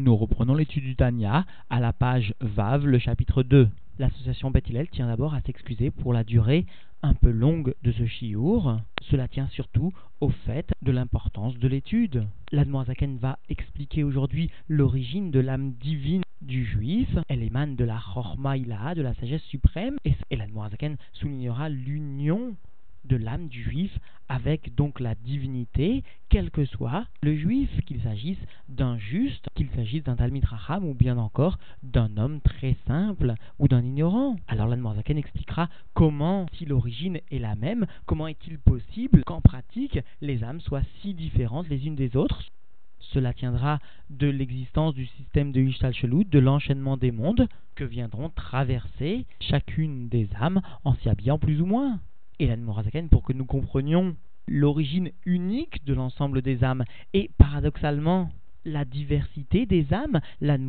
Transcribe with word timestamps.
Nous 0.00 0.16
reprenons 0.16 0.54
l'étude 0.54 0.84
du 0.84 0.96
Tanya 0.96 1.44
à 1.68 1.78
la 1.78 1.92
page 1.92 2.32
Vav, 2.40 2.86
le 2.86 2.98
chapitre 2.98 3.42
2. 3.42 3.68
L'association 3.98 4.50
Bethilel 4.50 4.88
tient 4.88 5.08
d'abord 5.08 5.34
à 5.34 5.42
s'excuser 5.42 5.90
pour 5.90 6.14
la 6.14 6.24
durée 6.24 6.64
un 7.02 7.12
peu 7.12 7.30
longue 7.30 7.74
de 7.82 7.92
ce 7.92 8.06
chiour. 8.06 8.78
Cela 9.10 9.28
tient 9.28 9.48
surtout 9.48 9.92
au 10.22 10.30
fait 10.30 10.72
de 10.80 10.90
l'importance 10.90 11.58
de 11.58 11.68
l'étude. 11.68 12.26
L'Admoazaken 12.50 13.18
va 13.18 13.38
expliquer 13.50 14.02
aujourd'hui 14.02 14.50
l'origine 14.68 15.30
de 15.30 15.40
l'âme 15.40 15.72
divine 15.72 16.22
du 16.40 16.64
juif. 16.64 17.10
Elle 17.28 17.42
émane 17.42 17.76
de 17.76 17.84
la 17.84 17.98
Chorma 17.98 18.56
de 18.56 19.02
la 19.02 19.12
sagesse 19.16 19.42
suprême. 19.42 19.98
Et 20.30 20.36
l'Admoazaken 20.36 20.96
soulignera 21.12 21.68
l'union 21.68 22.56
de 23.04 23.16
l'âme 23.16 23.48
du 23.48 23.62
juif 23.62 23.98
avec 24.28 24.74
donc 24.74 25.00
la 25.00 25.14
divinité, 25.14 26.04
quel 26.28 26.50
que 26.50 26.64
soit 26.64 27.06
le 27.22 27.36
juif, 27.36 27.68
qu'il 27.86 28.00
s'agisse 28.00 28.38
d'un 28.68 28.96
juste, 28.98 29.48
qu'il 29.54 29.68
s'agisse 29.70 30.04
d'un 30.04 30.16
Talmid 30.16 30.44
Raham 30.44 30.84
ou 30.84 30.94
bien 30.94 31.18
encore 31.18 31.58
d'un 31.82 32.16
homme 32.16 32.40
très 32.40 32.76
simple 32.86 33.34
ou 33.58 33.66
d'un 33.66 33.84
ignorant. 33.84 34.36
Alors 34.46 34.68
l'Anne 34.68 34.86
expliquera 35.08 35.68
comment, 35.94 36.46
si 36.52 36.64
l'origine 36.64 37.20
est 37.30 37.38
la 37.38 37.56
même, 37.56 37.86
comment 38.06 38.28
est-il 38.28 38.58
possible 38.58 39.24
qu'en 39.24 39.40
pratique 39.40 39.98
les 40.20 40.44
âmes 40.44 40.60
soient 40.60 40.82
si 41.00 41.14
différentes 41.14 41.68
les 41.68 41.86
unes 41.86 41.96
des 41.96 42.16
autres 42.16 42.44
cela 43.12 43.32
tiendra 43.32 43.78
de 44.10 44.28
l'existence 44.28 44.94
du 44.94 45.06
système 45.06 45.52
de 45.52 45.60
Ishtal 45.60 45.92
de 45.92 46.38
l'enchaînement 46.38 46.96
des 46.96 47.10
mondes 47.10 47.48
que 47.74 47.84
viendront 47.84 48.28
traverser 48.28 49.26
chacune 49.40 50.08
des 50.08 50.28
âmes 50.38 50.60
en 50.84 50.94
s'y 50.94 51.08
habillant 51.08 51.38
plus 51.38 51.60
ou 51.60 51.66
moins 51.66 51.98
et 52.40 52.46
l'Anne 52.46 52.64
pour 53.10 53.22
que 53.22 53.34
nous 53.34 53.44
comprenions 53.44 54.16
l'origine 54.48 55.10
unique 55.26 55.84
de 55.84 55.92
l'ensemble 55.92 56.40
des 56.40 56.64
âmes 56.64 56.84
et 57.12 57.30
paradoxalement 57.36 58.30
la 58.64 58.84
diversité 58.84 59.66
des 59.66 59.92
âmes, 59.92 60.20
l'Anne 60.40 60.64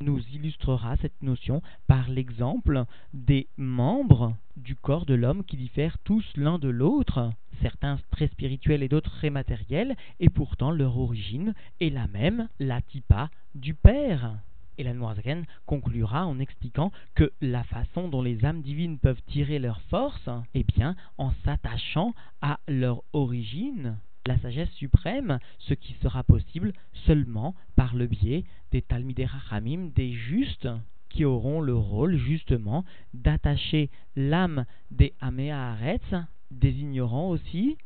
nous 0.00 0.20
illustrera 0.32 0.96
cette 0.98 1.22
notion 1.22 1.62
par 1.86 2.08
l'exemple 2.08 2.84
des 3.14 3.46
membres 3.56 4.34
du 4.56 4.74
corps 4.74 5.06
de 5.06 5.14
l'homme 5.14 5.44
qui 5.44 5.56
diffèrent 5.56 5.98
tous 6.04 6.24
l'un 6.36 6.58
de 6.58 6.68
l'autre, 6.68 7.32
certains 7.62 7.98
très 8.10 8.28
spirituels 8.28 8.82
et 8.82 8.88
d'autres 8.88 9.10
très 9.10 9.30
matériels, 9.30 9.96
et 10.20 10.28
pourtant 10.28 10.70
leur 10.70 10.98
origine 10.98 11.54
est 11.80 11.90
la 11.90 12.06
même, 12.08 12.48
la 12.58 12.82
tipa 12.82 13.30
du 13.54 13.74
Père. 13.74 14.38
Et 14.78 14.84
la 14.84 14.94
Noirzaken 14.94 15.44
conclura 15.66 16.24
en 16.26 16.38
expliquant 16.38 16.92
que 17.16 17.32
la 17.40 17.64
façon 17.64 18.08
dont 18.08 18.22
les 18.22 18.44
âmes 18.44 18.62
divines 18.62 18.98
peuvent 18.98 19.20
tirer 19.26 19.58
leur 19.58 19.80
force, 19.82 20.28
eh 20.54 20.62
bien, 20.62 20.94
en 21.18 21.32
s'attachant 21.44 22.14
à 22.40 22.60
leur 22.68 23.02
origine, 23.12 23.98
la 24.26 24.38
sagesse 24.38 24.70
suprême, 24.72 25.40
ce 25.58 25.74
qui 25.74 25.94
sera 26.02 26.22
possible 26.22 26.72
seulement 27.06 27.54
par 27.76 27.96
le 27.96 28.06
biais 28.06 28.44
des 28.70 28.82
Talmidei 28.82 29.24
Rachamim, 29.24 29.90
des 29.96 30.12
justes, 30.12 30.68
qui 31.08 31.24
auront 31.24 31.60
le 31.60 31.74
rôle 31.74 32.16
justement 32.16 32.84
d'attacher 33.14 33.90
l'âme 34.14 34.64
des 34.90 35.14
Améaretz, 35.20 36.14
des 36.50 36.70
ignorants 36.70 37.30
aussi, 37.30 37.76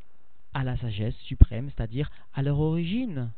à 0.55 0.65
la 0.65 0.77
sagesse 0.77 1.17
suprême, 1.21 1.71
c'est-à-dire 1.71 2.11
à 2.35 2.43
leur 2.43 2.59
origine. 2.61 3.31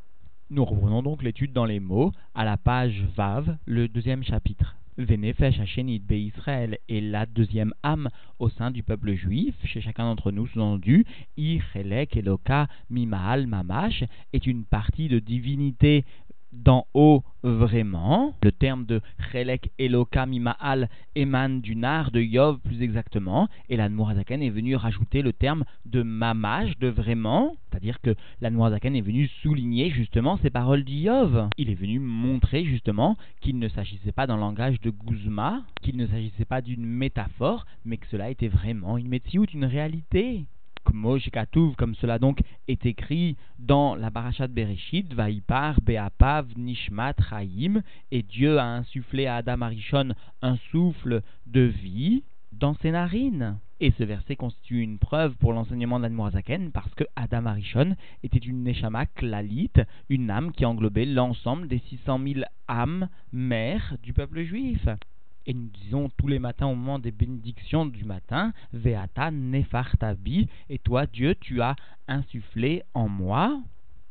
Nous 0.51 0.65
reprenons 0.67 1.03
donc 1.03 1.23
l'étude 1.23 1.55
dans 1.55 1.65
les 1.65 1.81
mots 1.81 2.13
à 2.35 2.45
la 2.45 2.59
page 2.59 3.03
Vav, 3.17 3.57
le 3.65 3.89
deuxième 3.89 4.23
chapitre. 4.23 4.77
Vénéfesh 4.99 5.59
Hachénit 5.59 6.01
Be 6.01 6.13
Israël 6.13 6.79
est 6.87 7.01
la 7.01 7.25
deuxième 7.25 7.73
âme 7.83 8.11
au 8.39 8.51
sein 8.51 8.71
du 8.71 8.83
peuple 8.83 9.15
juif, 9.15 9.55
chez 9.65 9.81
chacun 9.81 10.05
d'entre 10.05 10.31
nous, 10.31 10.47
sous-entendu, 10.47 11.07
Chelek 11.37 12.17
Eloka 12.19 12.69
Mimaal 12.91 13.47
Mamash 13.47 14.05
est 14.35 14.47
une 14.47 14.65
partie 14.65 15.09
de 15.09 15.19
divinité 15.19 16.05
d'en 16.55 16.87
haut 16.95 17.23
vraiment. 17.43 18.35
Le 18.43 18.53
terme 18.53 18.87
de 18.87 19.01
Chelek 19.31 19.71
Eloka 19.79 20.27
Mimaal 20.27 20.89
émane 21.15 21.61
du 21.61 21.77
nar 21.77 22.11
de 22.11 22.21
Yov 22.21 22.59
plus 22.61 22.83
exactement, 22.83 23.49
et 23.69 23.77
la 23.77 23.89
Nourazaken 23.89 24.43
est 24.43 24.51
venu 24.51 24.77
rajouter 24.77 25.23
le 25.23 25.33
terme 25.33 25.65
de 25.85 26.03
Mamash, 26.03 26.79
de 26.79 26.89
vraiment, 26.89 27.57
c'est-à-dire 27.71 28.01
que 28.01 28.15
la 28.41 28.51
Nourazaken 28.51 28.97
est 28.97 29.01
venu 29.01 29.29
souligner 29.43 29.91
justement 29.91 30.39
ces 30.39 30.51
paroles 30.51 30.85
d'Yov. 30.85 31.49
Il 31.59 31.71
est 31.71 31.75
venu 31.75 31.99
montrer 31.99 32.65
justement 32.65 33.17
qu'il 33.41 33.59
ne 33.59 33.69
s'agissait 33.69 34.13
pas 34.13 34.27
d'un 34.27 34.37
langage 34.37 34.81
de 34.81 34.91
Guzma, 34.91 35.63
qu'il 35.83 35.97
ne 35.97 36.07
s'agissait 36.07 36.45
pas 36.45 36.63
d'une 36.63 36.87
métaphore, 36.87 37.67
mais 37.85 37.99
que 37.99 38.07
cela 38.07 38.31
était 38.31 38.49
vraiment 38.49 38.97
une 38.97 39.09
métiout, 39.09 39.47
une 39.53 39.65
réalité 39.65 40.47
comme 41.77 41.95
cela 41.97 42.19
donc 42.19 42.41
est 42.69 42.87
écrit 42.87 43.37
dans 43.59 43.95
la 43.95 44.11
Parashat 44.11 44.47
Bereshit, 44.47 45.13
Vaipar, 45.13 45.81
Beapav, 45.81 46.47
Nishmat, 46.57 47.15
Chaim, 47.29 47.83
et 48.11 48.23
Dieu 48.23 48.59
a 48.59 48.65
insufflé 48.65 49.27
à 49.27 49.37
Adam 49.37 49.63
Arishon 49.63 50.15
un 50.43 50.57
souffle 50.71 51.23
de 51.47 51.61
vie 51.61 52.23
dans 52.53 52.75
ses 52.75 52.91
narines. 52.91 53.59
Et 53.81 53.93
ce 53.99 54.05
verset 54.05 54.37
constitue 54.37 54.81
une 54.81 54.99
preuve 54.99 55.35
pour 55.37 55.53
l'enseignement 55.53 55.99
de 55.99 56.05
l'Admorazaken 56.05 56.71
parce 56.71 56.95
que 56.95 57.05
Adam 57.17 57.47
Arishon 57.47 57.97
était 58.23 58.39
une 58.39 58.63
Neshama 58.63 59.07
Klalit, 59.07 59.73
une 60.09 60.31
âme 60.31 60.53
qui 60.53 60.65
englobait 60.65 61.07
l'ensemble 61.07 61.69
des 61.69 61.81
600 61.91 62.21
000 62.25 62.41
âmes 62.69 63.09
mères 63.33 63.97
du 64.03 64.13
peuple 64.13 64.45
juif. 64.45 64.89
Et 65.47 65.55
nous 65.55 65.69
disons 65.69 66.11
tous 66.17 66.27
les 66.27 66.39
matins 66.39 66.67
au 66.67 66.75
moment 66.75 66.99
des 66.99 67.11
bénédictions 67.11 67.85
du 67.85 68.05
matin, 68.05 68.53
Veata 68.73 69.31
Nefartabi, 69.31 70.49
et 70.71 70.79
toi 70.79 71.07
Dieu, 71.07 71.35
tu 71.39 71.61
as 71.61 71.77
insufflé 72.09 72.83
en 72.95 73.09
moi. 73.09 73.61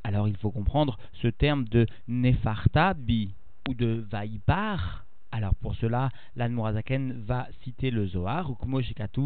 Alors 0.04 0.28
il 0.28 0.38
faut 0.38 0.52
comprendre 0.52 0.98
ce 1.14 1.28
terme 1.28 1.64
de 1.66 1.88
Nefartabi 2.08 3.34
ou 3.68 3.74
de 3.74 4.06
Vaipar. 4.12 5.06
Alors 5.32 5.56
pour 5.56 5.74
cela, 5.76 6.10
l'Anmorazaken 6.36 7.24
va 7.26 7.48
citer 7.64 7.90
le 7.90 8.06
Zohar, 8.06 8.52
Ukmo 8.52 8.82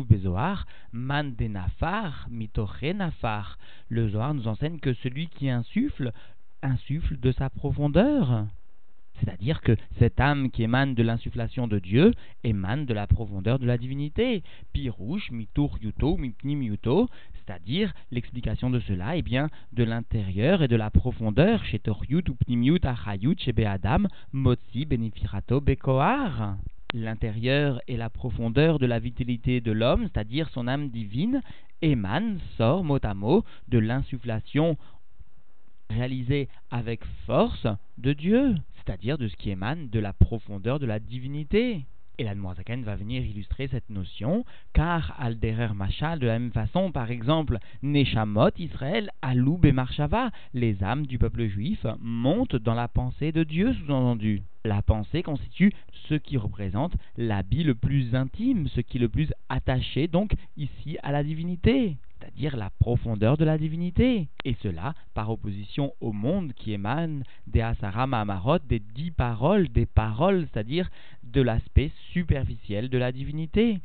Bezohar, 0.06 0.66
Man 0.94 1.36
de 1.36 1.48
Nafar, 1.48 2.30
Nafar. 2.30 3.58
Le 3.90 4.08
Zohar 4.08 4.34
nous 4.34 4.48
enseigne 4.48 4.80
que 4.80 4.94
celui 4.94 5.28
qui 5.28 5.50
insuffle, 5.50 6.14
insuffle 6.62 7.20
de 7.20 7.34
sa 7.34 7.50
profondeur. 7.50 8.46
C'est-à-dire 9.20 9.62
que 9.62 9.76
cette 10.00 10.20
âme 10.20 10.52
qui 10.52 10.64
émane 10.64 10.94
de 10.94 11.04
l'insufflation 11.04 11.68
de 11.68 11.80
Dieu 11.80 12.14
émane 12.44 12.86
de 12.86 12.94
la 12.94 13.08
profondeur 13.08 13.60
de 13.60 13.66
la 13.66 13.78
divinité. 13.78 14.44
Pirouche, 14.74 15.32
mitur 15.32 15.78
yuto, 15.82 16.18
mipnim 16.18 16.62
yuto, 16.62 17.10
c'est-à-dire 17.34 17.94
l'explication 18.12 18.70
de 18.70 18.80
cela 18.82 19.16
est 19.16 19.20
eh 19.20 19.22
bien 19.22 19.50
de 19.74 19.84
l'intérieur 19.84 20.64
et 20.64 20.68
de 20.68 20.76
la 20.76 20.90
profondeur 20.90 21.64
chez 21.66 21.80
Toryut 21.80 22.24
ou 22.30 22.78
Achayut 22.84 23.36
chez 23.40 23.54
Be'adam, 23.54 24.08
Motzi 24.34 24.86
Benifirato 24.86 25.62
Bekoar. 25.62 26.58
L'intérieur 26.94 27.82
et 27.88 27.98
la 27.98 28.10
profondeur 28.10 28.80
de 28.80 28.86
la 28.86 29.00
vitalité 29.00 29.62
de 29.62 29.72
l'homme, 29.72 30.08
c'est-à-dire 30.08 30.50
son 30.50 30.68
âme 30.68 30.90
divine, 30.90 31.42
émane, 31.82 32.40
sort 32.58 32.84
mot 32.84 33.00
à 33.04 33.14
mot 33.14 33.44
de 33.68 33.78
l'insufflation 33.80 34.78
réalisée 35.90 36.50
avec 36.70 37.04
force 37.26 37.68
de 37.98 38.14
Dieu 38.14 38.56
c'est-à-dire 38.88 39.18
de 39.18 39.28
ce 39.28 39.36
qui 39.36 39.50
émane 39.50 39.90
de 39.90 40.00
la 40.00 40.14
profondeur 40.14 40.80
de 40.80 40.86
la 40.86 41.00
divinité. 41.00 41.86
Et 42.20 42.24
la 42.24 42.34
va 42.34 42.96
venir 42.96 43.24
illustrer 43.24 43.68
cette 43.68 43.92
notion, 43.92 44.44
car 44.74 45.14
Alderer 45.20 45.76
Machal, 45.76 46.18
de 46.18 46.26
la 46.26 46.40
même 46.40 46.52
façon, 46.52 46.92
par 46.92 47.12
exemple, 47.12 47.60
Neshamot 47.84 48.50
Israël, 48.58 49.12
Aloub 49.22 49.64
et 49.66 49.72
Marshava, 49.72 50.32
les 50.56 50.84
âmes 50.84 51.06
du 51.06 51.20
peuple 51.20 51.46
juif 51.48 51.86
montent 52.00 52.56
dans 52.56 52.74
la 52.74 52.88
pensée 52.88 53.32
de 53.32 53.44
Dieu, 53.44 53.72
sous-entendu. 53.74 54.42
La 54.66 54.82
pensée 54.82 55.22
constitue 55.22 55.74
ce 56.10 56.16
qui 56.16 56.38
représente 56.38 56.94
l'habit 57.18 57.64
le 57.64 57.76
plus 57.76 58.16
intime, 58.16 58.68
ce 58.70 58.82
qui 58.82 58.98
est 58.98 59.02
le 59.02 59.10
plus 59.10 59.32
attaché 59.50 60.08
donc 60.08 60.34
ici 60.56 60.98
à 61.04 61.12
la 61.12 61.24
divinité 61.24 61.98
c'est-à-dire 62.38 62.58
la 62.58 62.70
profondeur 62.70 63.36
de 63.36 63.46
la 63.46 63.58
divinité. 63.58 64.28
Et 64.46 64.56
cela 64.62 64.94
par 65.16 65.32
opposition 65.32 65.94
au 66.02 66.12
monde 66.12 66.54
qui 66.54 66.72
émane 66.72 67.24
des 67.48 67.62
Asaram 67.62 68.14
Amarot, 68.14 68.60
des 68.60 68.80
dix 68.80 69.10
paroles, 69.10 69.70
des 69.70 69.88
paroles, 69.88 70.48
c'est-à-dire 70.54 70.90
de 71.24 71.42
l'aspect 71.42 71.92
superficiel 72.14 72.90
de 72.90 72.98
la 73.00 73.12
divinité. 73.12 73.80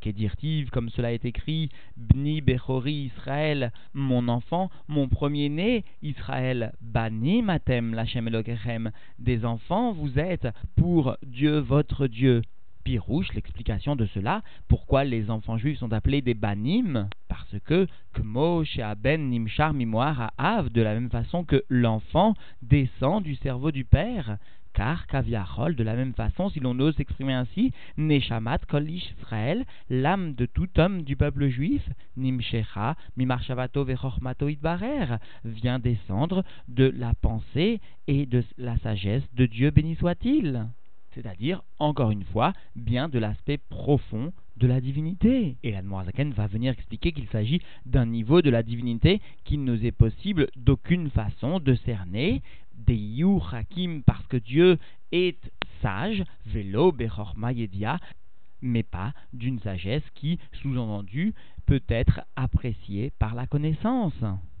Qu'est-dire-t-il, 0.00 0.70
comme 0.70 0.88
cela 0.90 1.12
est 1.12 1.24
écrit, 1.26 1.68
Bni 1.96 2.40
Bechori 2.40 3.10
Israël, 3.14 3.70
mon 3.92 4.28
enfant, 4.28 4.70
mon 4.88 5.08
premier-né, 5.08 5.84
Israël, 6.02 6.72
Bani 6.80 7.42
Matem, 7.42 7.94
Lachem 7.94 8.28
Elokechem, 8.28 8.92
des 9.18 9.44
enfants 9.44 9.92
vous 9.92 10.18
êtes 10.18 10.48
pour 10.76 11.16
Dieu 11.22 11.58
votre 11.58 12.06
Dieu. 12.06 12.42
Pirouche, 12.84 13.32
l'explication 13.32 13.96
de 13.96 14.06
cela, 14.06 14.42
pourquoi 14.68 15.04
les 15.04 15.30
enfants 15.30 15.56
juifs 15.56 15.78
sont 15.78 15.92
appelés 15.92 16.20
des 16.20 16.34
banim, 16.34 17.08
parce 17.28 17.56
que 17.64 17.86
Kmo 18.12 18.62
Ben 18.98 19.30
Nimchar 19.30 19.72
Mimoire 19.72 20.30
à 20.36 20.58
Av, 20.58 20.70
de 20.70 20.82
la 20.82 20.94
même 20.94 21.10
façon 21.10 21.44
que 21.44 21.64
l'enfant 21.70 22.34
descend 22.62 23.22
du 23.22 23.36
cerveau 23.36 23.70
du 23.70 23.84
père, 23.84 24.36
car 24.74 25.06
Kaviarol, 25.06 25.76
de 25.76 25.84
la 25.84 25.94
même 25.94 26.12
façon, 26.12 26.50
si 26.50 26.60
l'on 26.60 26.78
ose 26.80 26.96
s'exprimer 26.96 27.32
ainsi, 27.32 27.72
Neshamat 27.96 28.58
Kol 28.68 28.90
Israël, 28.90 29.64
l'âme 29.88 30.34
de 30.34 30.44
tout 30.46 30.68
homme 30.78 31.02
du 31.02 31.16
peuple 31.16 31.48
juif, 31.48 31.88
Nimshecha, 32.16 32.96
Mimarshavato 33.16 33.84
Vechormato 33.84 34.48
Idbarer, 34.48 35.16
vient 35.44 35.78
descendre 35.78 36.44
de 36.68 36.92
la 36.94 37.14
pensée 37.14 37.80
et 38.08 38.26
de 38.26 38.44
la 38.58 38.76
sagesse 38.78 39.22
de 39.34 39.46
Dieu 39.46 39.70
béni 39.70 39.94
soit-il. 39.94 40.66
C'est-à-dire, 41.14 41.62
encore 41.78 42.10
une 42.10 42.24
fois, 42.24 42.52
bien 42.74 43.08
de 43.08 43.18
l'aspect 43.18 43.58
profond 43.58 44.32
de 44.56 44.66
la 44.66 44.80
divinité. 44.80 45.56
Et 45.62 45.70
l'Admorazaken 45.70 46.32
va 46.32 46.46
venir 46.46 46.72
expliquer 46.72 47.12
qu'il 47.12 47.28
s'agit 47.28 47.60
d'un 47.86 48.06
niveau 48.06 48.42
de 48.42 48.50
la 48.50 48.62
divinité 48.62 49.20
qui 49.44 49.58
ne 49.58 49.72
nous 49.72 49.84
est 49.84 49.92
possible 49.92 50.48
d'aucune 50.56 51.10
façon 51.10 51.60
de 51.60 51.74
cerner, 51.74 52.42
des 52.76 53.22
Hakim, 53.52 54.02
parce 54.02 54.26
que 54.26 54.36
Dieu 54.36 54.78
est 55.12 55.38
sage, 55.80 56.24
Velo 56.46 56.92
Bechorma 56.92 57.52
Yedia, 57.52 57.98
mais 58.60 58.82
pas 58.82 59.12
d'une 59.32 59.60
sagesse 59.60 60.02
qui, 60.14 60.38
sous-entendu, 60.52 61.34
peut 61.66 61.82
être 61.88 62.22
appréciée 62.34 63.12
par 63.18 63.34
la 63.34 63.46
connaissance, 63.46 64.14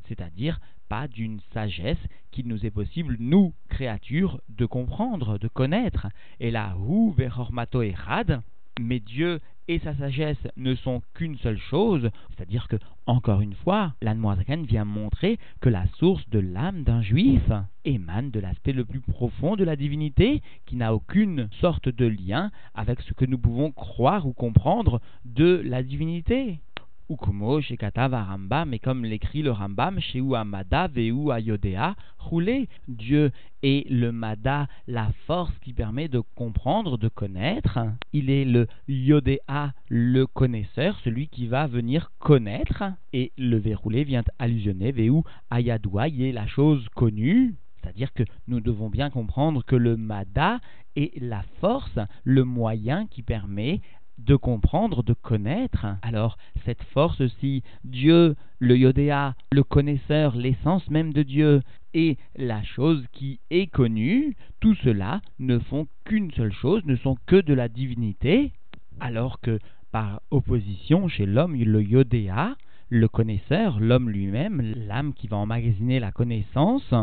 c'est-à-dire 0.06 0.60
d'une 1.08 1.40
sagesse 1.52 1.98
qu'il 2.30 2.48
nous 2.48 2.64
est 2.66 2.70
possible, 2.70 3.16
nous, 3.18 3.52
créatures, 3.68 4.40
de 4.48 4.66
comprendre, 4.66 5.38
de 5.38 5.48
connaître. 5.48 6.08
Et 6.40 6.50
là, 6.50 6.74
Hu 6.76 7.12
Vechormato 7.16 7.82
Erad, 7.82 8.42
mais 8.80 9.00
Dieu 9.00 9.40
et 9.68 9.78
sa 9.78 9.94
sagesse 9.96 10.46
ne 10.56 10.74
sont 10.74 11.00
qu'une 11.14 11.38
seule 11.38 11.58
chose, 11.58 12.10
c'est-à-dire 12.30 12.68
que, 12.68 12.76
encore 13.06 13.40
une 13.40 13.54
fois, 13.54 13.94
l'Anmoazakan 14.02 14.62
vient 14.62 14.84
montrer 14.84 15.38
que 15.60 15.68
la 15.68 15.86
source 15.98 16.28
de 16.28 16.38
l'âme 16.38 16.82
d'un 16.82 17.00
juif 17.00 17.42
émane 17.84 18.30
de 18.30 18.40
l'aspect 18.40 18.72
le 18.72 18.84
plus 18.84 19.00
profond 19.00 19.56
de 19.56 19.64
la 19.64 19.76
divinité, 19.76 20.42
qui 20.66 20.76
n'a 20.76 20.94
aucune 20.94 21.48
sorte 21.60 21.88
de 21.88 22.06
lien 22.06 22.50
avec 22.74 23.00
ce 23.02 23.14
que 23.14 23.24
nous 23.24 23.38
pouvons 23.38 23.70
croire 23.70 24.26
ou 24.26 24.32
comprendre 24.32 25.00
de 25.24 25.62
la 25.64 25.82
divinité. 25.82 26.60
Ukumo, 27.10 27.60
Shekatav 27.60 28.12
Rambam, 28.12 28.72
et 28.72 28.78
comme 28.78 29.04
l'écrit 29.04 29.42
le 29.42 29.50
Rambam, 29.50 30.00
chez 30.00 30.22
Amada, 30.34 30.88
Veu 30.88 31.30
Ayodea, 31.30 31.94
roulé. 32.18 32.68
Dieu 32.88 33.30
est 33.62 33.88
le 33.90 34.12
Mada, 34.12 34.66
la 34.86 35.10
force 35.26 35.52
qui 35.62 35.72
permet 35.72 36.08
de 36.08 36.20
comprendre, 36.34 36.98
de 36.98 37.08
connaître. 37.08 37.78
Il 38.12 38.30
est 38.30 38.44
le 38.44 38.66
Yodea, 38.88 39.72
le 39.88 40.26
connaisseur, 40.26 40.98
celui 41.04 41.28
qui 41.28 41.46
va 41.46 41.66
venir 41.66 42.10
connaître. 42.18 42.84
Et 43.12 43.32
le 43.36 43.58
verroulé 43.58 44.04
vient 44.04 44.24
allusionner, 44.38 44.92
Veu 44.92 45.22
Ayadoua, 45.50 46.08
est 46.08 46.32
la 46.32 46.46
chose 46.46 46.86
connue. 46.94 47.54
C'est-à-dire 47.82 48.14
que 48.14 48.22
nous 48.48 48.60
devons 48.60 48.88
bien 48.88 49.10
comprendre 49.10 49.62
que 49.62 49.76
le 49.76 49.98
Mada 49.98 50.58
est 50.96 51.12
la 51.20 51.42
force, 51.60 51.98
le 52.24 52.44
moyen 52.44 53.06
qui 53.08 53.22
permet 53.22 53.82
de 54.18 54.36
comprendre, 54.36 55.02
de 55.02 55.12
connaître. 55.12 55.86
Alors, 56.02 56.36
cette 56.64 56.82
force-ci, 56.82 57.62
Dieu, 57.84 58.36
le 58.58 58.76
Yodéa, 58.76 59.34
le 59.52 59.62
connaisseur, 59.62 60.36
l'essence 60.36 60.88
même 60.90 61.12
de 61.12 61.22
Dieu, 61.22 61.62
et 61.94 62.16
la 62.36 62.62
chose 62.62 63.04
qui 63.12 63.40
est 63.50 63.66
connue, 63.66 64.36
tout 64.60 64.74
cela 64.76 65.20
ne 65.38 65.58
font 65.58 65.86
qu'une 66.04 66.30
seule 66.32 66.52
chose, 66.52 66.84
ne 66.86 66.96
sont 66.96 67.16
que 67.26 67.36
de 67.36 67.54
la 67.54 67.68
divinité, 67.68 68.52
alors 69.00 69.40
que, 69.40 69.58
par 69.92 70.20
opposition, 70.30 71.08
chez 71.08 71.26
l'homme, 71.26 71.54
le 71.54 71.82
Yodéa, 71.82 72.56
le 72.88 73.08
connaisseur, 73.08 73.80
l'homme 73.80 74.10
lui-même, 74.10 74.60
l'âme 74.76 75.14
qui 75.14 75.28
va 75.28 75.36
emmagasiner 75.36 76.00
la 76.00 76.12
connaissance, 76.12 76.94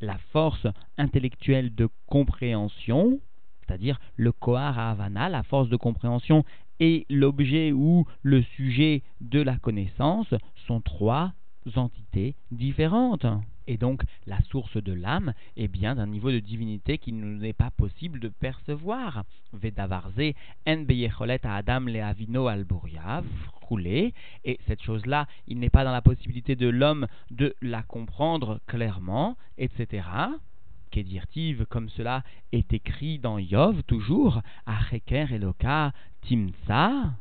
la 0.00 0.18
force 0.32 0.66
intellectuelle 0.96 1.74
de 1.74 1.88
compréhension, 2.06 3.20
c'est-à-dire 3.68 4.00
le 4.16 4.32
Kohar 4.32 4.78
Havana, 4.78 5.28
la 5.28 5.42
force 5.42 5.68
de 5.68 5.76
compréhension, 5.76 6.44
et 6.80 7.06
l'objet 7.10 7.72
ou 7.72 8.06
le 8.22 8.42
sujet 8.42 9.02
de 9.20 9.40
la 9.40 9.58
connaissance 9.58 10.32
sont 10.66 10.80
trois 10.80 11.32
entités 11.76 12.34
différentes. 12.50 13.26
Et 13.66 13.76
donc, 13.76 14.02
la 14.26 14.40
source 14.50 14.82
de 14.82 14.94
l'âme 14.94 15.34
est 15.56 15.68
bien 15.68 15.96
d'un 15.96 16.06
niveau 16.06 16.30
de 16.30 16.38
divinité 16.38 16.96
qui 16.96 17.12
ne 17.12 17.26
nous 17.26 17.44
est 17.44 17.52
pas 17.52 17.70
possible 17.70 18.18
de 18.20 18.28
percevoir. 18.28 19.24
Vedavarze, 19.52 20.32
en 20.66 20.86
à 21.42 21.56
Adam 21.56 21.80
le 21.80 22.02
avino 22.02 22.46
al 22.46 22.64
roulé. 23.60 24.14
Et 24.44 24.58
cette 24.66 24.82
chose-là, 24.82 25.26
il 25.46 25.58
n'est 25.58 25.68
pas 25.68 25.84
dans 25.84 25.92
la 25.92 26.00
possibilité 26.00 26.56
de 26.56 26.68
l'homme 26.68 27.06
de 27.30 27.54
la 27.60 27.82
comprendre 27.82 28.60
clairement, 28.66 29.36
etc 29.58 30.08
qu'Edirtiv, 30.88 31.66
comme 31.68 31.88
cela 31.90 32.22
est 32.52 32.72
écrit 32.72 33.18
dans 33.18 33.38
Yov, 33.38 33.82
toujours, 33.84 34.42
Acheker 34.66 35.32
Eloka 35.32 35.92
Timsa. 36.22 37.12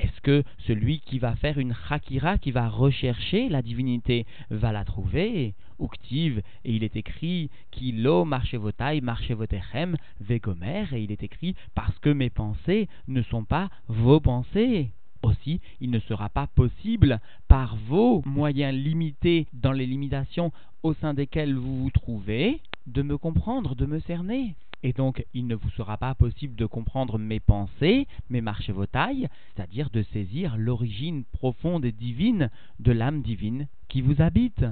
Est-ce 0.00 0.20
que 0.22 0.42
celui 0.66 1.00
qui 1.00 1.18
va 1.18 1.36
faire 1.36 1.58
une 1.58 1.74
Hakira, 1.88 2.36
qui 2.38 2.50
va 2.50 2.68
rechercher 2.68 3.48
la 3.48 3.62
divinité, 3.62 4.26
va 4.50 4.72
la 4.72 4.84
trouver? 4.84 5.54
Uktiv, 5.80 6.42
et 6.64 6.72
il 6.74 6.84
est 6.84 6.96
écrit 6.96 7.50
Kilo 7.70 8.24
marchevotai 8.24 9.00
marchevotechem 9.00 9.96
vegomer, 10.20 10.86
et 10.92 11.02
il 11.02 11.12
est 11.12 11.22
écrit 11.22 11.54
parce 11.74 11.98
que 11.98 12.10
mes 12.10 12.30
pensées 12.30 12.88
ne 13.08 13.22
sont 13.22 13.44
pas 13.44 13.70
vos 13.88 14.20
pensées. 14.20 14.90
Aussi, 15.22 15.60
il 15.80 15.90
ne 15.90 16.00
sera 16.00 16.28
pas 16.28 16.48
possible, 16.48 17.18
par 17.48 17.76
vos 17.76 18.22
moyens 18.26 18.74
limités 18.74 19.46
dans 19.54 19.72
les 19.72 19.86
limitations 19.86 20.52
au 20.82 20.92
sein 20.94 21.14
desquelles 21.14 21.54
vous 21.54 21.84
vous 21.84 21.90
trouvez, 21.90 22.60
de 22.86 23.02
me 23.02 23.18
comprendre, 23.18 23.74
de 23.74 23.86
me 23.86 24.00
cerner. 24.00 24.56
Et 24.82 24.92
donc, 24.92 25.24
il 25.32 25.46
ne 25.46 25.54
vous 25.54 25.70
sera 25.70 25.96
pas 25.96 26.14
possible 26.14 26.56
de 26.56 26.66
comprendre 26.66 27.18
mes 27.18 27.40
pensées, 27.40 28.06
mes 28.28 28.42
marches 28.42 28.68
vos 28.70 28.86
tailles, 28.86 29.28
c'est-à-dire 29.54 29.88
de 29.90 30.02
saisir 30.02 30.56
l'origine 30.58 31.24
profonde 31.24 31.86
et 31.86 31.92
divine 31.92 32.50
de 32.80 32.92
l'âme 32.92 33.22
divine 33.22 33.66
qui 33.88 34.02
vous 34.02 34.20
habite. 34.20 34.64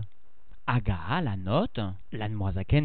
Aga, 0.67 1.23
la 1.23 1.37
note, 1.37 1.81
l'Anne 2.13 2.39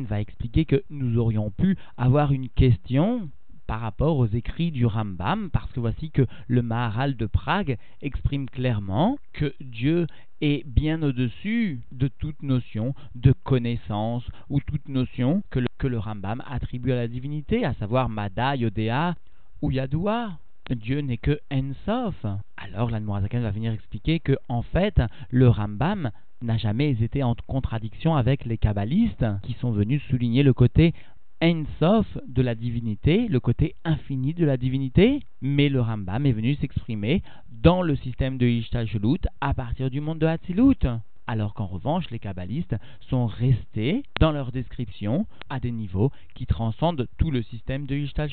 va 0.06 0.22
expliquer 0.22 0.66
que 0.66 0.84
nous 0.90 1.18
aurions 1.18 1.52
pu 1.52 1.78
avoir 1.98 2.32
une 2.32 2.50
question 2.50 3.30
par 3.68 3.82
rapport 3.82 4.18
aux 4.18 4.26
écrits 4.26 4.72
du 4.72 4.86
Rambam, 4.86 5.50
parce 5.52 5.72
que 5.74 5.80
voici 5.80 6.10
que 6.10 6.26
le 6.48 6.62
Maharal 6.62 7.16
de 7.16 7.26
Prague 7.26 7.78
exprime 8.02 8.50
clairement 8.50 9.20
que 9.34 9.54
Dieu 9.60 10.08
est 10.42 10.66
bien 10.66 11.04
au-dessus 11.04 11.82
de 11.92 12.08
toute 12.08 12.42
notion 12.42 12.96
de 13.16 13.34
connaissance 13.44 14.24
ou 14.50 14.60
toute 14.62 14.88
notion 14.88 15.44
que 15.50 15.60
le, 15.60 15.68
que 15.78 15.88
le 15.88 16.00
Rambam 16.00 16.42
attribue 16.48 16.94
à 16.94 16.96
la 16.96 17.08
divinité, 17.08 17.66
à 17.66 17.74
savoir 17.74 18.10
Mada, 18.10 18.56
Yodea 18.56 19.16
ou 19.62 19.72
Yadoua. 19.72 20.40
Dieu 20.70 21.00
n'est 21.00 21.18
que 21.18 21.40
Ensof. 21.52 22.26
Alors 22.58 22.90
l'Anmorazakan 22.90 23.40
va 23.40 23.52
venir 23.52 23.72
expliquer 23.72 24.20
que 24.20 24.38
en 24.50 24.62
fait 24.62 25.02
le 25.30 25.48
Rambam 25.48 26.12
n'a 26.42 26.58
jamais 26.58 26.92
été 27.02 27.24
en 27.24 27.36
contradiction 27.48 28.16
avec 28.16 28.46
les 28.46 28.58
kabbalistes 28.58 29.26
qui 29.44 29.54
sont 29.54 29.72
venus 29.72 30.04
souligner 30.10 30.44
le 30.44 30.54
côté 30.54 30.94
Sof 31.80 32.18
de 32.28 32.42
la 32.42 32.56
divinité, 32.56 33.28
le 33.28 33.40
côté 33.40 33.76
infini 33.86 34.34
de 34.34 34.44
la 34.44 34.58
divinité, 34.58 35.20
mais 35.40 35.70
le 35.70 35.82
Rambam 35.82 36.26
est 36.26 36.32
venu 36.32 36.56
s'exprimer 36.56 37.22
dans 37.52 37.84
le 37.84 37.96
système 37.96 38.40
de 38.40 38.48
Ishtal 38.48 38.88
à 39.40 39.54
partir 39.54 39.92
du 39.92 40.02
monde 40.02 40.18
de 40.18 40.26
Hatzilut 40.26 40.88
alors 41.28 41.54
qu'en 41.54 41.66
revanche 41.66 42.10
les 42.10 42.20
kabbalistes 42.20 42.76
sont 43.10 43.28
restés 43.28 44.04
dans 44.20 44.32
leur 44.32 44.52
description 44.52 45.26
à 45.50 45.60
des 45.60 45.72
niveaux 45.72 46.12
qui 46.36 46.46
transcendent 46.46 47.08
tout 47.18 47.32
le 47.32 47.44
système 47.44 47.86
de 47.86 47.96
Ishtal 47.96 48.30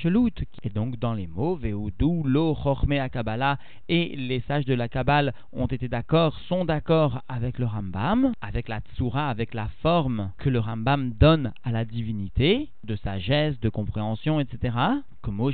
Et 0.63 0.71
donc 0.71 0.99
dans 0.99 1.15
les 1.15 1.27
mots 1.27 1.57
Veoudou, 1.57 2.23
Lo, 2.25 2.55
Chorme 2.55 3.09
Kabbalah 3.11 3.59
et 3.89 4.15
les 4.17 4.41
sages 4.41 4.65
de 4.65 4.75
la 4.75 4.89
Kabbale 4.89 5.35
ont 5.53 5.67
été 5.67 5.89
d'accord, 5.89 6.39
sont 6.49 6.65
d'accord 6.65 7.23
avec 7.29 7.59
le 7.59 7.67
Rambam, 7.67 8.33
avec 8.41 8.69
la 8.69 8.81
Tsura, 8.81 9.29
avec 9.29 9.55
la 9.55 9.69
forme 9.83 10.33
que 10.39 10.51
le 10.51 10.59
Rambam 10.59 11.11
donne 11.13 11.53
à 11.63 11.73
la 11.73 11.85
divinité, 11.85 12.71
de 12.85 12.97
sagesse, 12.97 13.59
de 13.61 13.69
compréhension, 13.69 14.41
etc. 14.41 14.77
Comme 15.23 15.49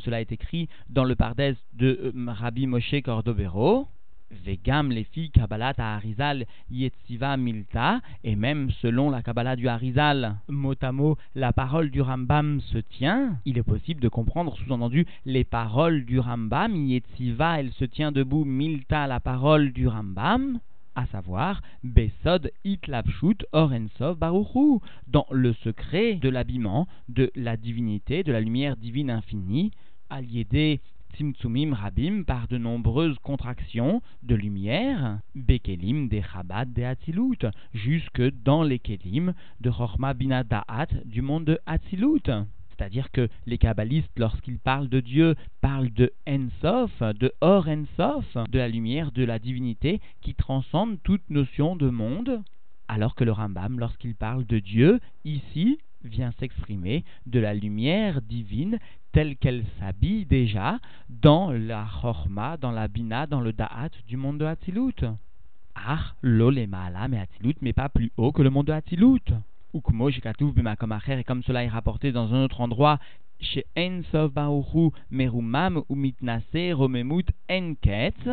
cela 0.00 0.20
est 0.20 0.32
écrit 0.32 0.68
dans 0.88 1.04
le 1.04 1.14
Pardes 1.14 1.56
de 1.74 2.12
euh, 2.16 2.32
Rabbi 2.32 2.66
Moshe 2.66 2.94
Cordovero, 3.04 3.88
Vegam 4.30 4.90
les 4.90 5.04
filles 5.04 5.30
Kabbalat 5.30 5.74
Harizal 5.78 6.46
Yetziva 6.70 7.36
Milta, 7.36 8.00
et 8.24 8.36
même 8.36 8.70
selon 8.82 9.10
la 9.10 9.22
Kabbalah 9.22 9.56
du 9.56 9.68
Harizal, 9.68 10.36
mot 10.48 10.74
à 10.80 10.92
mot, 10.92 11.16
la 11.34 11.52
parole 11.52 11.90
du 11.90 12.00
Rambam 12.00 12.60
se 12.60 12.78
tient, 12.78 13.38
il 13.44 13.58
est 13.58 13.62
possible 13.62 14.00
de 14.00 14.08
comprendre 14.08 14.56
sous-entendu 14.56 15.06
les 15.24 15.44
paroles 15.44 16.04
du 16.04 16.18
Rambam, 16.18 16.74
Yetziva, 16.74 17.60
elle 17.60 17.72
se 17.72 17.84
tient 17.84 18.12
debout, 18.12 18.44
Milta, 18.44 19.06
la 19.06 19.20
parole 19.20 19.72
du 19.72 19.86
Rambam, 19.86 20.58
à 20.96 21.06
savoir 21.06 21.60
Besod 21.84 22.50
Itlapshut 22.64 23.46
Orensov 23.52 24.18
Baruchu, 24.18 24.80
dans 25.06 25.26
le 25.30 25.52
secret 25.52 26.14
de 26.14 26.28
l'habillement 26.28 26.88
de 27.08 27.30
la 27.36 27.56
divinité, 27.56 28.22
de 28.22 28.32
la 28.32 28.40
lumière 28.40 28.76
divine 28.76 29.10
infinie, 29.10 29.70
Aliédé 30.08 30.80
Tzimtzumim 31.16 31.72
Rabim 31.72 32.24
par 32.24 32.46
de 32.46 32.58
nombreuses 32.58 33.18
contractions 33.22 34.02
de 34.22 34.34
lumière, 34.34 35.20
Bekelim 35.34 36.08
de 36.08 36.20
Chabad 36.20 36.70
de 36.74 36.82
Hatzilut, 36.82 37.38
jusque 37.72 38.20
dans 38.44 38.62
les 38.62 38.78
Kelim 38.78 39.32
de 39.62 39.70
Chorma 39.70 40.12
Binadaat 40.12 40.88
du 41.06 41.22
monde 41.22 41.46
de 41.46 41.58
Hatzilut. 41.64 42.28
C'est-à-dire 42.68 43.10
que 43.12 43.30
les 43.46 43.56
kabbalistes, 43.56 44.18
lorsqu'ils 44.18 44.58
parlent 44.58 44.90
de 44.90 45.00
Dieu, 45.00 45.36
parlent 45.62 45.92
de 45.94 46.12
Ensof, 46.28 47.00
de 47.00 47.32
Or 47.40 47.66
Ensof, 47.66 48.36
de 48.50 48.58
la 48.58 48.68
lumière, 48.68 49.10
de 49.10 49.24
la 49.24 49.38
divinité 49.38 50.02
qui 50.20 50.34
transcende 50.34 50.98
toute 51.02 51.30
notion 51.30 51.76
de 51.76 51.88
monde, 51.88 52.42
alors 52.88 53.14
que 53.14 53.24
le 53.24 53.32
Rambam, 53.32 53.78
lorsqu'il 53.78 54.16
parle 54.16 54.44
de 54.44 54.58
Dieu, 54.58 55.00
ici, 55.24 55.78
vient 56.08 56.32
s'exprimer 56.38 57.04
de 57.26 57.40
la 57.40 57.54
lumière 57.54 58.22
divine 58.22 58.78
telle 59.12 59.36
qu'elle 59.36 59.64
s'habille 59.78 60.26
déjà 60.26 60.78
dans 61.08 61.50
la 61.50 61.86
Chorma, 62.00 62.56
dans 62.56 62.72
la 62.72 62.88
Bina, 62.88 63.26
dans 63.26 63.40
le 63.40 63.52
Da'at 63.52 63.90
du 64.06 64.16
monde 64.16 64.38
de 64.38 64.44
Hatzilut. 64.44 65.04
Ah, 65.74 66.12
l'Olema 66.22 67.08
mais 67.08 67.20
Hatzilut, 67.20 67.56
mais 67.60 67.72
pas 67.72 67.88
plus 67.88 68.12
haut 68.16 68.32
que 68.32 68.42
le 68.42 68.50
monde 68.50 68.66
de 68.66 68.72
Hatzilut 68.72 69.32
ou 69.72 69.82
et 71.18 71.24
comme 71.24 71.42
cela 71.42 71.64
est 71.64 71.68
rapporté 71.68 72.12
dans 72.12 72.32
un 72.32 72.44
autre 72.44 72.60
endroit, 72.60 72.98
chez 73.40 73.66
Ensov 73.76 74.32
Merumam 75.10 75.82
ou 75.88 75.94
Mitnase 75.94 76.72
Romemut 76.72 77.26
Enketz, 77.50 78.28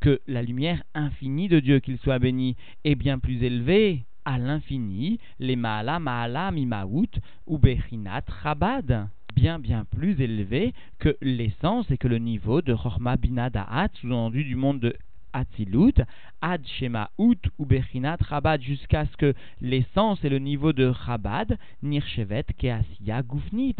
que 0.00 0.20
la 0.26 0.42
lumière 0.42 0.82
infinie 0.94 1.48
de 1.48 1.60
Dieu, 1.60 1.80
qu'il 1.80 1.98
soit 1.98 2.18
béni, 2.18 2.56
est 2.84 2.94
bien 2.94 3.18
plus 3.18 3.42
élevée 3.42 4.04
à 4.24 4.38
l'infini, 4.38 5.18
les 5.38 5.56
Maala 5.56 5.98
Maala 5.98 6.50
Mimaout 6.50 7.10
ou 7.46 7.58
Bechinat 7.58 8.24
Rabad, 8.42 9.08
bien 9.34 9.58
bien 9.58 9.84
plus 9.84 10.20
élevée 10.20 10.74
que 10.98 11.16
l'essence 11.20 11.90
et 11.90 11.98
que 11.98 12.08
le 12.08 12.18
niveau 12.18 12.62
de 12.62 12.74
Chorma 12.74 13.16
Binadaat, 13.16 13.88
sous-entendu 13.94 14.44
du 14.44 14.56
monde 14.56 14.80
de 14.80 14.94
Atzilut, 15.32 15.94
Ad 16.42 16.66
Shema 16.66 17.10
Ut 17.18 17.40
ou 17.58 17.66
Bechinat 17.66 18.18
Chabad, 18.28 18.60
jusqu'à 18.62 19.06
ce 19.06 19.16
que 19.16 19.34
l'essence 19.60 20.24
et 20.24 20.28
le 20.28 20.38
niveau 20.38 20.72
de 20.72 20.92
Chabad, 21.06 21.58
Nirchevet 21.82 22.44
Keasia 22.58 23.22
Gufnit, 23.22 23.76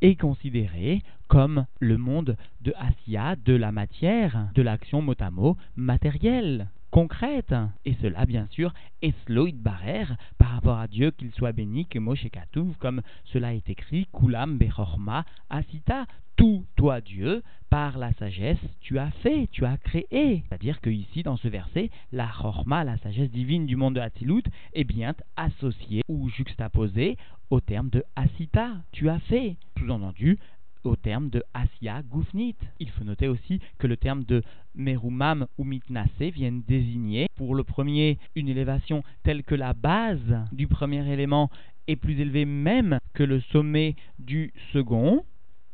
est 0.00 0.16
considéré 0.16 1.02
comme 1.28 1.66
le 1.80 1.96
monde 1.96 2.36
de 2.60 2.72
Asiya, 2.76 3.36
de 3.36 3.54
la 3.54 3.72
matière, 3.72 4.48
de 4.54 4.62
l'action 4.62 5.00
motamo 5.00 5.56
matérielle 5.76 6.68
concrète. 6.92 7.54
Et 7.84 7.94
cela, 8.00 8.24
bien 8.26 8.46
sûr, 8.50 8.72
est 9.00 9.14
sloïd 9.24 9.56
barer 9.56 10.04
par 10.38 10.50
rapport 10.50 10.78
à 10.78 10.86
Dieu, 10.86 11.10
qu'il 11.10 11.32
soit 11.32 11.52
béni, 11.52 11.86
que 11.86 11.98
Moshe 11.98 12.28
Katouv, 12.30 12.76
comme 12.78 13.02
cela 13.24 13.54
est 13.54 13.68
écrit, 13.68 14.06
Kulam 14.12 14.58
Bechorma 14.58 15.24
Asita, 15.50 16.06
tout, 16.36 16.64
toi 16.76 17.00
Dieu, 17.00 17.42
par 17.70 17.98
la 17.98 18.12
sagesse, 18.14 18.58
tu 18.80 18.98
as 18.98 19.10
fait, 19.22 19.48
tu 19.50 19.64
as 19.64 19.76
créé. 19.78 20.44
C'est-à-dire 20.48 20.80
que 20.80 20.90
ici, 20.90 21.22
dans 21.22 21.36
ce 21.36 21.48
verset, 21.48 21.90
la 22.12 22.28
Chorma, 22.28 22.84
la 22.84 22.98
sagesse 22.98 23.30
divine 23.30 23.66
du 23.66 23.76
monde 23.76 23.94
de 23.94 24.00
Hatzilut, 24.00 24.44
est 24.74 24.84
bien 24.84 25.14
associée 25.36 26.02
ou 26.08 26.28
juxtaposée 26.28 27.16
au 27.50 27.60
terme 27.60 27.90
de 27.90 28.04
Asita, 28.16 28.70
tu 28.92 29.08
as 29.08 29.18
fait. 29.20 29.56
Sous-entendu, 29.78 30.38
au 30.84 30.96
terme 30.96 31.30
de 31.30 31.42
Asya 31.54 32.02
Gufnit. 32.02 32.56
Il 32.80 32.90
faut 32.90 33.04
noter 33.04 33.28
aussi 33.28 33.60
que 33.78 33.86
le 33.86 33.96
terme 33.96 34.24
de 34.24 34.42
Merumam 34.74 35.46
ou 35.58 35.64
Mitnase 35.64 36.08
viennent 36.20 36.62
désigner 36.66 37.26
pour 37.36 37.54
le 37.54 37.64
premier 37.64 38.18
une 38.34 38.48
élévation 38.48 39.02
telle 39.22 39.42
que 39.42 39.54
la 39.54 39.74
base 39.74 40.44
du 40.52 40.66
premier 40.66 41.10
élément 41.12 41.50
est 41.88 41.96
plus 41.96 42.20
élevée 42.20 42.44
même 42.44 42.98
que 43.14 43.22
le 43.22 43.40
sommet 43.40 43.96
du 44.18 44.52
second. 44.72 45.24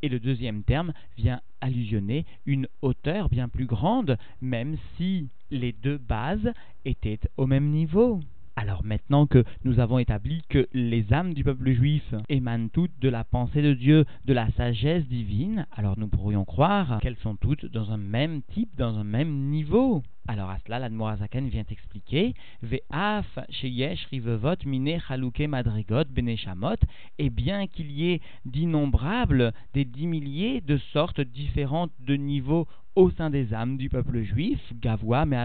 Et 0.01 0.09
le 0.09 0.21
deuxième 0.21 0.63
terme 0.63 0.93
vient 1.17 1.41
allusionner 1.61 2.25
une 2.47 2.69
hauteur 2.83 3.29
bien 3.29 3.49
plus 3.49 3.67
grande, 3.67 4.17
même 4.41 4.77
si 4.97 5.29
les 5.51 5.73
deux 5.73 5.99
bases 5.99 6.53
étaient 6.85 7.19
au 7.37 7.47
même 7.47 7.71
niveau. 7.71 8.21
Alors 8.61 8.83
maintenant 8.83 9.29
que 9.29 9.45
nous 9.63 9.79
avons 9.79 10.01
établi 10.01 10.43
que 10.49 10.67
les 10.73 11.13
âmes 11.13 11.33
du 11.33 11.45
peuple 11.45 11.71
juif 11.71 12.03
émanent 12.29 12.67
toutes 12.73 12.99
de 12.99 13.09
la 13.09 13.23
pensée 13.23 13.63
de 13.63 13.73
Dieu, 13.73 14.05
de 14.25 14.33
la 14.33 14.51
sagesse 14.51 15.07
divine, 15.07 15.65
alors 15.71 15.97
nous 15.97 16.09
pourrions 16.09 16.45
croire 16.45 16.99
qu'elles 17.01 17.19
sont 17.19 17.37
toutes 17.37 17.67
dans 17.67 17.93
un 17.93 17.99
même 17.99 18.43
type, 18.43 18.75
dans 18.77 18.99
un 18.99 19.05
même 19.05 19.49
niveau. 19.49 20.03
Alors 20.27 20.51
à 20.51 20.59
cela, 20.67 20.81
l'Admorazaken 20.81 21.49
vient 21.49 21.63
expliquer 21.71 22.35
Ve'af 22.65 23.39
sheyesh 23.49 24.07
rivevot 24.07 24.57
mine 24.67 24.99
chalouke 25.07 25.47
madrigot 25.47 26.07
beneshamot, 26.11 26.79
et 27.21 27.31
bien 27.31 27.69
qu'il 27.69 27.93
y 27.93 28.11
ait 28.11 28.21
d'innombrables, 28.45 29.53
des 29.73 29.85
dix 29.85 30.09
milliers 30.09 30.63
de 30.63 30.79
sortes 30.93 31.21
différentes 31.21 31.93
de 32.01 32.15
niveaux 32.15 32.67
au 32.97 33.11
sein 33.11 33.31
des 33.31 33.55
âmes 33.55 33.77
du 33.77 33.89
peuple 33.89 34.23
juif, 34.23 34.59
gavois, 34.75 35.27
mais 35.27 35.37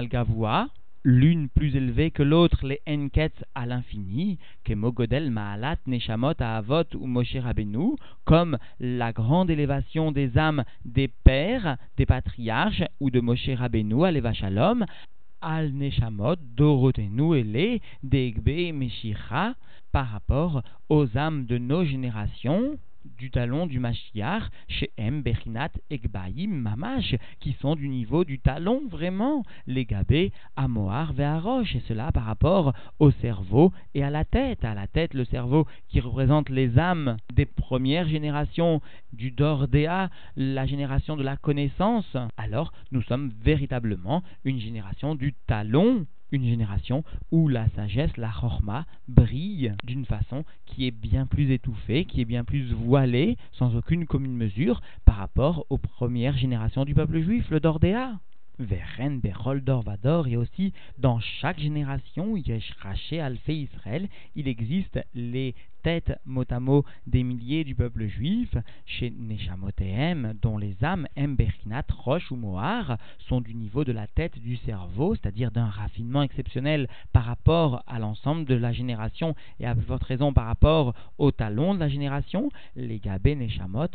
l'une 1.03 1.49
plus 1.49 1.75
élevée 1.75 2.11
que 2.11 2.23
l'autre, 2.23 2.65
les 2.65 2.81
enkets 2.87 3.45
à 3.55 3.65
l'infini, 3.65 4.39
que 4.63 4.73
Mogodel 4.73 5.31
Maalat 5.31 5.77
Neshamot 5.85 6.39
Avot 6.39 6.85
ou 6.95 7.07
Moshe 7.07 7.35
Rabbeinu, 7.35 7.95
comme 8.23 8.57
la 8.79 9.11
grande 9.11 9.49
élévation 9.49 10.11
des 10.11 10.37
âmes 10.37 10.63
des 10.85 11.09
pères, 11.09 11.77
des 11.97 12.05
patriarches 12.05 12.83
ou 12.99 13.09
de 13.09 13.19
Moshe 13.19 13.49
Rabbeinu, 13.49 14.05
Aleva 14.05 14.33
Shalom, 14.33 14.85
Al 15.41 15.73
Neshamot, 15.73 16.37
Dorotenu 16.55 17.37
et 17.37 17.43
les 17.43 17.81
Degbe 18.01 18.73
Meshira, 18.73 19.55
par 19.91 20.07
rapport 20.07 20.63
aux 20.89 21.17
âmes 21.17 21.45
de 21.45 21.57
nos 21.57 21.83
générations, 21.83 22.79
du 23.05 23.31
talon 23.31 23.67
du 23.67 23.79
Mashiach, 23.79 24.43
chez 24.67 24.91
M, 24.97 25.21
Bechinat, 25.21 25.71
Ekbaïm, 25.89 26.51
Mamash, 26.51 27.15
qui 27.39 27.53
sont 27.59 27.75
du 27.75 27.89
niveau 27.89 28.23
du 28.23 28.39
talon 28.39 28.81
vraiment, 28.89 29.43
les 29.67 29.85
Gabé, 29.85 30.31
Amoar, 30.55 31.13
Veharosh, 31.13 31.75
et 31.75 31.83
cela 31.87 32.11
par 32.11 32.25
rapport 32.25 32.73
au 32.99 33.11
cerveau 33.11 33.71
et 33.93 34.03
à 34.03 34.09
la 34.09 34.25
tête. 34.25 34.63
À 34.63 34.73
la 34.73 34.87
tête, 34.87 35.13
le 35.13 35.25
cerveau 35.25 35.67
qui 35.89 35.99
représente 35.99 36.49
les 36.49 36.77
âmes 36.79 37.17
des 37.33 37.45
premières 37.45 38.07
générations 38.07 38.81
du 39.11 39.31
Dordéa, 39.31 40.09
la 40.35 40.65
génération 40.65 41.17
de 41.17 41.23
la 41.23 41.37
connaissance. 41.37 42.17
Alors, 42.37 42.71
nous 42.91 43.01
sommes 43.03 43.31
véritablement 43.41 44.23
une 44.43 44.59
génération 44.59 45.15
du 45.15 45.33
talon 45.47 46.05
une 46.33 46.45
génération 46.45 47.03
où 47.31 47.47
la 47.47 47.69
sagesse, 47.69 48.17
la 48.17 48.31
chorma, 48.31 48.85
brille 49.07 49.73
d'une 49.85 50.05
façon 50.05 50.43
qui 50.65 50.87
est 50.87 50.91
bien 50.91 51.25
plus 51.25 51.51
étouffée, 51.51 52.05
qui 52.05 52.21
est 52.21 52.25
bien 52.25 52.43
plus 52.43 52.73
voilée, 52.73 53.37
sans 53.53 53.75
aucune 53.75 54.05
commune 54.05 54.35
mesure, 54.35 54.81
par 55.05 55.15
rapport 55.15 55.65
aux 55.69 55.77
premières 55.77 56.35
générations 56.35 56.83
du 56.83 56.95
peuple 56.95 57.21
juif, 57.21 57.49
le 57.49 57.59
Dordéa. 57.59 58.19
Veren 58.59 59.19
Berol 59.19 59.63
Dorvador 59.63 60.27
et 60.27 60.37
aussi 60.37 60.73
dans 60.99 61.19
chaque 61.19 61.59
génération, 61.59 62.37
Yesh 62.37 62.71
Raché 62.79 63.19
Alfé 63.19 63.55
Israël, 63.55 64.07
il 64.35 64.47
existe 64.47 64.99
les 65.15 65.55
tête 65.83 66.19
mot 66.25 66.45
à 66.49 66.59
mot 66.59 66.83
des 67.05 67.23
milliers 67.23 67.63
du 67.63 67.75
peuple 67.75 68.07
juif, 68.07 68.55
chez 68.85 69.11
Neshamotehem, 69.11 70.33
dont 70.41 70.57
les 70.57 70.83
âmes 70.83 71.07
Emberinat, 71.17 71.83
Roche 71.91 72.31
ou 72.31 72.35
Mohar 72.35 72.97
sont 73.27 73.41
du 73.41 73.53
niveau 73.53 73.83
de 73.83 73.91
la 73.91 74.07
tête 74.07 74.39
du 74.39 74.55
cerveau, 74.57 75.15
c'est-à-dire 75.15 75.51
d'un 75.51 75.67
raffinement 75.67 76.23
exceptionnel 76.23 76.87
par 77.11 77.25
rapport 77.25 77.83
à 77.87 77.99
l'ensemble 77.99 78.45
de 78.45 78.55
la 78.55 78.73
génération 78.73 79.35
et 79.59 79.65
à 79.65 79.75
plus 79.75 79.83
raison 80.01 80.33
par 80.33 80.45
rapport 80.45 80.93
au 81.17 81.31
talon 81.31 81.73
de 81.73 81.79
la 81.79 81.89
génération, 81.89 82.49
les 82.75 82.99
Gabé 82.99 83.35
Neshamot, 83.35 83.87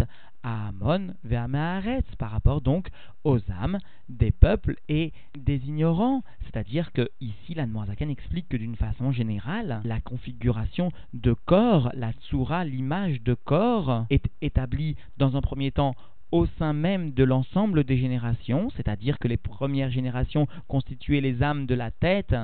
Amon, 0.42 1.14
Ve'ameharetz, 1.24 2.04
par 2.18 2.30
rapport 2.30 2.60
donc 2.60 2.88
aux 3.24 3.38
âmes 3.50 3.78
des 4.08 4.30
peuples 4.30 4.76
et 4.88 5.12
des 5.36 5.56
ignorants. 5.66 6.22
C'est-à-dire 6.48 6.92
que 6.92 7.10
ici, 7.20 7.54
la 7.54 7.66
explique 8.08 8.48
que 8.48 8.56
d'une 8.56 8.76
façon 8.76 9.12
générale, 9.12 9.80
la 9.84 10.00
configuration 10.00 10.90
de 11.12 11.34
corps 11.34 11.90
la 11.94 12.12
tsura, 12.12 12.64
l'image 12.64 13.20
de 13.22 13.34
corps, 13.34 14.06
est 14.10 14.24
établie 14.40 14.96
dans 15.18 15.36
un 15.36 15.40
premier 15.42 15.70
temps 15.70 15.94
au 16.30 16.46
sein 16.58 16.72
même 16.72 17.12
de 17.12 17.24
l'ensemble 17.24 17.84
des 17.84 17.98
générations, 17.98 18.70
c'est-à-dire 18.76 19.18
que 19.18 19.28
les 19.28 19.36
premières 19.36 19.90
générations 19.90 20.46
constituaient 20.68 21.20
les 21.20 21.42
âmes 21.42 21.66
de 21.66 21.74
la 21.74 21.90
tête, 21.90 22.34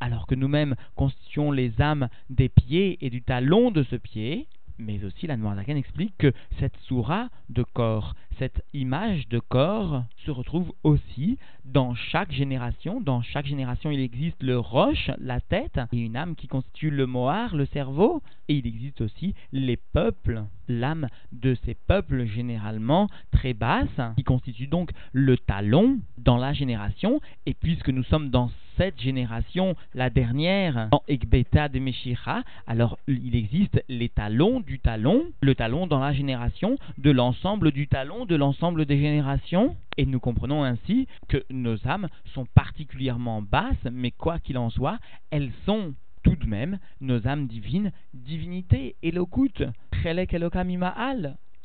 alors 0.00 0.26
que 0.26 0.34
nous-mêmes 0.34 0.74
constituons 0.94 1.50
les 1.50 1.80
âmes 1.80 2.08
des 2.30 2.48
pieds 2.48 2.98
et 3.04 3.10
du 3.10 3.22
talon 3.22 3.70
de 3.70 3.82
ce 3.84 3.96
pied, 3.96 4.46
mais 4.78 5.04
aussi 5.04 5.26
la 5.26 5.36
Noirzakan 5.36 5.76
explique 5.76 6.14
que 6.18 6.32
cette 6.58 6.76
soura 6.86 7.28
de 7.48 7.62
corps, 7.62 8.14
cette 8.38 8.62
image 8.74 9.28
de 9.28 9.38
corps 9.38 10.04
se 10.24 10.30
retrouve 10.30 10.72
aussi 10.82 11.38
dans 11.64 11.94
chaque 11.94 12.32
génération. 12.32 13.00
Dans 13.00 13.22
chaque 13.22 13.46
génération, 13.46 13.90
il 13.90 14.00
existe 14.00 14.42
le 14.42 14.58
roche, 14.58 15.10
la 15.18 15.40
tête, 15.40 15.80
et 15.92 15.98
une 15.98 16.16
âme 16.16 16.36
qui 16.36 16.46
constitue 16.46 16.90
le 16.90 17.06
mohar, 17.06 17.56
le 17.56 17.66
cerveau. 17.66 18.22
Et 18.48 18.56
il 18.56 18.66
existe 18.66 19.00
aussi 19.00 19.34
les 19.52 19.76
peuples, 19.76 20.44
l'âme 20.68 21.08
de 21.32 21.56
ces 21.64 21.74
peuples 21.74 22.26
généralement 22.26 23.08
très 23.30 23.54
basse, 23.54 24.00
qui 24.16 24.24
constitue 24.24 24.66
donc 24.66 24.90
le 25.12 25.38
talon 25.38 25.98
dans 26.18 26.36
la 26.36 26.52
génération. 26.52 27.20
Et 27.46 27.54
puisque 27.54 27.88
nous 27.88 28.04
sommes 28.04 28.30
dans 28.30 28.50
cette 28.76 29.00
génération, 29.00 29.74
la 29.94 30.10
dernière, 30.10 30.88
dans 30.90 31.02
Ekbeta 31.08 31.68
de 31.68 31.78
Meshira, 31.78 32.42
alors 32.66 32.98
il 33.08 33.34
existe 33.34 33.82
les 33.88 34.08
talons 34.08 34.60
du 34.60 34.78
talon, 34.78 35.24
le 35.40 35.54
talon 35.54 35.86
dans 35.86 36.00
la 36.00 36.12
génération, 36.12 36.76
de 36.98 37.10
l'ensemble 37.10 37.72
du 37.72 37.88
talon, 37.88 38.26
de 38.26 38.36
l'ensemble 38.36 38.86
des 38.86 38.98
générations. 38.98 39.76
Et 39.96 40.06
nous 40.06 40.20
comprenons 40.20 40.62
ainsi 40.62 41.08
que 41.28 41.44
nos 41.50 41.86
âmes 41.86 42.08
sont 42.34 42.46
particulièrement 42.54 43.42
basses, 43.42 43.74
mais 43.90 44.10
quoi 44.10 44.38
qu'il 44.38 44.58
en 44.58 44.70
soit, 44.70 44.98
elles 45.30 45.52
sont 45.64 45.94
tout 46.22 46.36
de 46.36 46.46
même 46.46 46.78
nos 47.00 47.26
âmes 47.28 47.46
divines, 47.46 47.92
divinité, 48.12 48.96
Elokut, 49.02 49.64
Chelek 50.02 50.34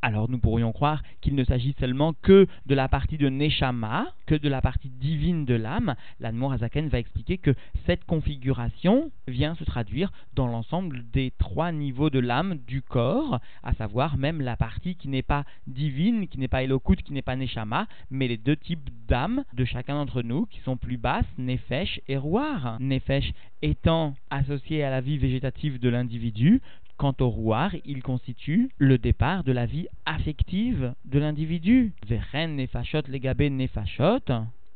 alors 0.01 0.29
nous 0.29 0.39
pourrions 0.39 0.71
croire 0.71 1.03
qu'il 1.21 1.35
ne 1.35 1.43
s'agit 1.43 1.75
seulement 1.79 2.13
que 2.21 2.47
de 2.65 2.75
la 2.75 2.87
partie 2.87 3.17
de 3.17 3.29
Neshama, 3.29 4.07
que 4.25 4.35
de 4.35 4.49
la 4.49 4.61
partie 4.61 4.89
divine 4.89 5.45
de 5.45 5.53
l'âme. 5.53 5.95
L'Anmour 6.19 6.53
Azaken 6.53 6.87
va 6.87 6.99
expliquer 6.99 7.37
que 7.37 7.53
cette 7.85 8.03
configuration 8.05 9.11
vient 9.27 9.55
se 9.55 9.63
traduire 9.63 10.11
dans 10.33 10.47
l'ensemble 10.47 11.03
des 11.11 11.31
trois 11.37 11.71
niveaux 11.71 12.09
de 12.09 12.19
l'âme 12.19 12.57
du 12.67 12.81
corps, 12.81 13.39
à 13.63 13.73
savoir 13.73 14.17
même 14.17 14.41
la 14.41 14.57
partie 14.57 14.95
qui 14.95 15.07
n'est 15.07 15.21
pas 15.21 15.45
divine, 15.67 16.27
qui 16.27 16.39
n'est 16.39 16.47
pas 16.47 16.63
Elokut, 16.63 16.97
qui 16.97 17.13
n'est 17.13 17.21
pas 17.21 17.35
Neshama, 17.35 17.87
mais 18.09 18.27
les 18.27 18.37
deux 18.37 18.55
types 18.55 18.89
d'âme 19.07 19.43
de 19.53 19.65
chacun 19.65 19.95
d'entre 19.95 20.21
nous 20.21 20.45
qui 20.45 20.59
sont 20.61 20.77
plus 20.77 20.97
basses, 20.97 21.25
Nefesh 21.37 22.01
et 22.07 22.17
Rouar. 22.17 22.77
Nefesh 22.79 23.33
étant 23.61 24.15
associé 24.29 24.83
à 24.83 24.89
la 24.89 25.01
vie 25.01 25.17
végétative 25.17 25.79
de 25.79 25.89
l'individu, 25.89 26.61
Quant 27.01 27.15
au 27.19 27.29
rouar, 27.29 27.71
il 27.83 28.03
constitue 28.03 28.69
le 28.77 28.99
départ 28.99 29.43
de 29.43 29.51
la 29.51 29.65
vie 29.65 29.87
affective 30.05 30.93
de 31.03 31.17
l'individu. 31.17 31.93
Vechen 32.07 32.55
nefashot 32.55 33.01
legabé 33.07 33.49
nefashot. 33.49 34.19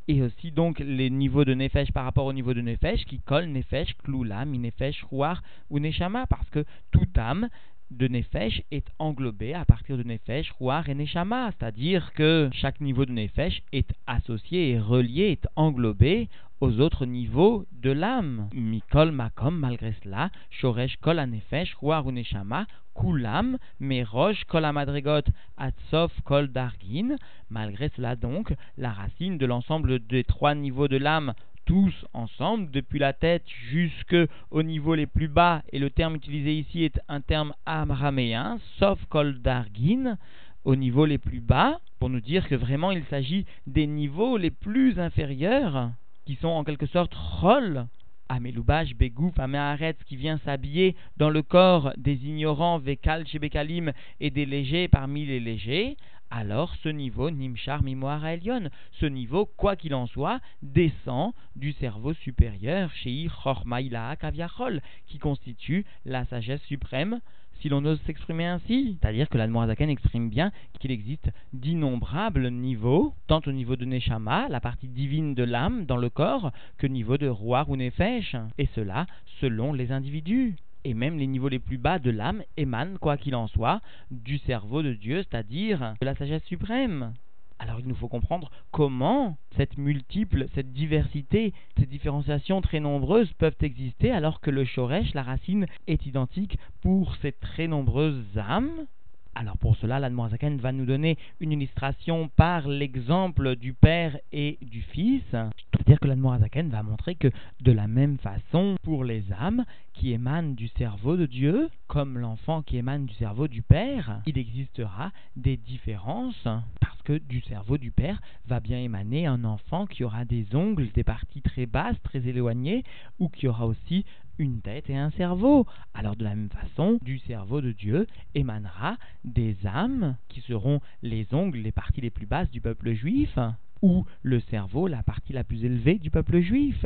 Et 0.07 0.23
aussi 0.23 0.49
donc 0.49 0.79
les 0.79 1.11
niveaux 1.11 1.45
de 1.45 1.53
nefesh 1.53 1.91
par 1.91 2.03
rapport 2.03 2.25
au 2.25 2.33
niveau 2.33 2.55
de 2.55 2.61
nefesh 2.61 3.05
qui 3.05 3.19
collent 3.19 3.51
nefesh, 3.51 3.93
kloula, 4.03 4.43
minefesh, 4.43 5.03
rouar 5.03 5.43
ou 5.69 5.77
neshama 5.77 6.25
parce 6.25 6.49
que 6.49 6.65
toute 6.89 7.15
âme 7.15 7.47
de 7.91 8.07
Nefesh 8.07 8.63
est 8.71 8.87
englobée 8.99 9.53
à 9.53 9.63
partir 9.63 9.97
de 9.97 10.03
Nefesh, 10.03 10.51
Rouar 10.53 10.89
et 10.89 10.95
Neshama, 10.95 11.51
c'est-à-dire 11.51 12.13
que 12.13 12.49
chaque 12.51 12.81
niveau 12.81 13.05
de 13.05 13.11
Nefesh 13.11 13.61
est 13.71 13.93
associé 14.07 14.71
et 14.71 14.79
relié, 14.79 15.31
est 15.31 15.47
englobé 15.55 16.27
aux 16.61 16.79
autres 16.79 17.05
niveaux 17.05 17.65
de 17.71 17.91
l'âme. 17.91 18.49
Mikol 18.53 19.11
makom, 19.11 19.57
malgré 19.57 19.93
cela, 20.03 20.29
shoresh 20.49 20.97
kol 20.97 21.19
anefesh, 21.19 21.75
ruar 21.81 22.05
uneshama, 22.07 22.65
kulam, 22.95 23.57
merosh 23.79 24.45
kol 24.45 24.65
amadregot, 24.65 25.25
atsof 25.57 26.11
kol 26.23 26.47
dargin. 26.47 27.17
Malgré 27.49 27.89
cela 27.95 28.15
donc, 28.15 28.53
la 28.77 28.91
racine 28.91 29.37
de 29.37 29.45
l'ensemble 29.45 29.99
des 29.99 30.23
trois 30.23 30.55
niveaux 30.55 30.87
de 30.87 30.97
l'âme 30.97 31.33
tous 31.65 32.05
ensemble, 32.13 32.69
depuis 32.69 32.99
la 32.99 33.13
tête 33.13 33.43
jusqu'au 33.69 34.63
niveau 34.63 34.93
les 34.93 35.07
plus 35.07 35.27
bas, 35.27 35.63
et 35.71 35.79
le 35.79 35.89
terme 35.89 36.15
utilisé 36.15 36.53
ici 36.53 36.83
est 36.83 37.01
un 37.07 37.21
terme 37.21 37.53
amraméen, 37.65 38.59
sauf 38.77 39.03
kol 39.09 39.41
dargin, 39.41 40.17
au 40.63 40.75
niveau 40.75 41.05
les 41.05 41.17
plus 41.17 41.39
bas, 41.39 41.79
pour 41.99 42.09
nous 42.09 42.21
dire 42.21 42.47
que 42.47 42.55
vraiment 42.55 42.91
il 42.91 43.03
s'agit 43.05 43.45
des 43.65 43.87
niveaux 43.87 44.37
les 44.37 44.51
plus 44.51 44.99
inférieurs 44.99 45.91
qui 46.25 46.35
sont 46.35 46.47
en 46.47 46.63
quelque 46.63 46.87
sorte 46.87 47.13
rôles 47.13 47.85
Ameloubash, 48.27 48.95
Begouf, 48.95 49.37
Ameharetz, 49.39 50.03
qui 50.05 50.15
vient 50.15 50.39
s'habiller 50.39 50.95
dans 51.17 51.29
le 51.29 51.43
corps 51.43 51.93
des 51.95 52.25
ignorants, 52.25 52.79
Vekal, 52.79 53.27
Shebekalim, 53.27 53.93
et 54.19 54.31
des 54.31 54.47
légers 54.47 54.87
parmi 54.87 55.25
les 55.25 55.39
légers, 55.39 55.95
alors 56.31 56.75
ce 56.83 56.89
niveau, 56.89 57.29
Nimchar, 57.29 57.83
Mimoara 57.83 58.33
Elion, 58.33 58.69
ce 58.93 59.05
niveau, 59.05 59.45
quoi 59.45 59.75
qu'il 59.75 59.93
en 59.93 60.07
soit, 60.07 60.39
descend 60.63 61.33
du 61.55 61.71
cerveau 61.73 62.13
supérieur, 62.13 62.91
Shei 62.93 63.29
Chormaïla 63.43 64.15
Kaviachol, 64.15 64.81
qui 65.05 65.19
constitue 65.19 65.85
la 66.05 66.25
sagesse 66.25 66.63
suprême 66.63 67.19
si 67.59 67.69
l'on 67.69 67.85
ose 67.85 67.99
s'exprimer 68.05 68.45
ainsi. 68.45 68.97
C'est-à-dire 68.99 69.29
que 69.29 69.37
l'Admorazaken 69.37 69.89
exprime 69.89 70.29
bien 70.29 70.51
qu'il 70.79 70.91
existe 70.91 71.29
d'innombrables 71.53 72.49
niveaux, 72.49 73.13
tant 73.27 73.41
au 73.45 73.51
niveau 73.51 73.75
de 73.75 73.85
Neshama, 73.85 74.47
la 74.49 74.59
partie 74.59 74.87
divine 74.87 75.35
de 75.35 75.43
l'âme 75.43 75.85
dans 75.85 75.97
le 75.97 76.09
corps, 76.09 76.51
que 76.77 76.87
niveau 76.87 77.17
de 77.17 77.27
Roi 77.27 77.65
ou 77.67 77.75
Nefesh, 77.75 78.35
et 78.57 78.67
cela 78.75 79.05
selon 79.41 79.73
les 79.73 79.91
individus. 79.91 80.55
Et 80.83 80.93
même 80.93 81.17
les 81.17 81.27
niveaux 81.27 81.49
les 81.49 81.59
plus 81.59 81.79
bas 81.79 81.97
de 81.97 82.11
l'âme 82.11 82.43
émanent, 82.57 82.97
quoi 82.99 83.17
qu'il 83.17 83.35
en 83.35 83.47
soit, 83.47 83.81
du 84.11 84.37
cerveau 84.37 84.83
de 84.83 84.93
Dieu, 84.93 85.23
c'est-à-dire 85.23 85.95
de 85.99 86.05
la 86.05 86.15
sagesse 86.15 86.43
suprême. 86.43 87.13
Alors 87.59 87.79
il 87.79 87.87
nous 87.87 87.95
faut 87.95 88.09
comprendre 88.09 88.51
comment 88.71 89.37
cette 89.55 89.77
multiple, 89.77 90.47
cette 90.53 90.73
diversité, 90.73 91.53
ces 91.77 91.85
différenciations 91.85 92.61
très 92.61 92.79
nombreuses 92.79 93.31
peuvent 93.33 93.55
exister 93.61 94.11
alors 94.11 94.41
que 94.41 94.51
le 94.51 94.65
shoresh, 94.65 95.13
la 95.13 95.23
racine, 95.23 95.65
est 95.87 96.05
identique 96.05 96.57
pour 96.81 97.15
ces 97.17 97.31
très 97.31 97.67
nombreuses 97.67 98.37
âmes. 98.37 98.87
Alors 99.37 99.57
pour 99.57 99.75
cela, 99.75 99.99
l'Admorazaken 99.99 100.59
va 100.59 100.71
nous 100.71 100.85
donner 100.85 101.17
une 101.41 101.51
illustration 101.51 102.29
par 102.37 102.69
l'exemple 102.69 103.57
du 103.57 103.73
Père 103.73 104.17
et 104.31 104.57
du 104.61 104.81
Fils. 104.81 105.23
C'est-à-dire 105.29 105.99
que 105.99 106.07
l'Admorazaken 106.07 106.69
va 106.69 106.83
montrer 106.83 107.15
que 107.15 107.27
de 107.59 107.71
la 107.73 107.87
même 107.87 108.17
façon, 108.17 108.77
pour 108.81 109.03
les 109.03 109.25
âmes 109.33 109.65
qui 109.93 110.13
émanent 110.13 110.53
du 110.53 110.69
cerveau 110.69 111.17
de 111.17 111.25
Dieu, 111.25 111.69
comme 111.87 112.17
l'enfant 112.17 112.61
qui 112.61 112.77
émane 112.77 113.05
du 113.05 113.13
cerveau 113.15 113.49
du 113.49 113.61
Père, 113.61 114.21
il 114.25 114.37
existera 114.37 115.11
des 115.35 115.57
différences 115.57 116.47
parce 116.79 117.01
que 117.03 117.17
du 117.17 117.41
cerveau 117.41 117.77
du 117.77 117.91
Père 117.91 118.21
va 118.47 118.61
bien 118.61 118.79
émaner 118.79 119.25
un 119.25 119.43
enfant 119.43 119.85
qui 119.85 120.05
aura 120.05 120.23
des 120.23 120.55
ongles, 120.55 120.91
des 120.93 121.03
parties 121.03 121.41
très 121.41 121.65
basses, 121.65 122.01
très 122.03 122.25
éloignées, 122.25 122.83
ou 123.19 123.27
qui 123.27 123.49
aura 123.49 123.67
aussi 123.67 124.05
une 124.39 124.61
tête 124.61 124.89
et 124.89 124.97
un 124.97 125.11
cerveau. 125.11 125.65
Alors 125.93 126.15
de 126.15 126.23
la 126.23 126.35
même 126.35 126.49
façon, 126.49 126.99
du 127.01 127.19
cerveau 127.19 127.61
de 127.61 127.71
Dieu 127.71 128.07
émanera 128.33 128.97
des 129.23 129.57
âmes 129.65 130.17
qui 130.29 130.41
seront 130.41 130.81
les 131.01 131.27
ongles, 131.33 131.59
les 131.59 131.71
parties 131.71 132.01
les 132.01 132.09
plus 132.09 132.25
basses 132.25 132.51
du 132.51 132.61
peuple 132.61 132.93
juif, 132.93 133.37
ou 133.81 134.05
le 134.23 134.39
cerveau, 134.39 134.87
la 134.87 135.03
partie 135.03 135.33
la 135.33 135.43
plus 135.43 135.63
élevée 135.63 135.99
du 135.99 136.09
peuple 136.09 136.39
juif. 136.39 136.85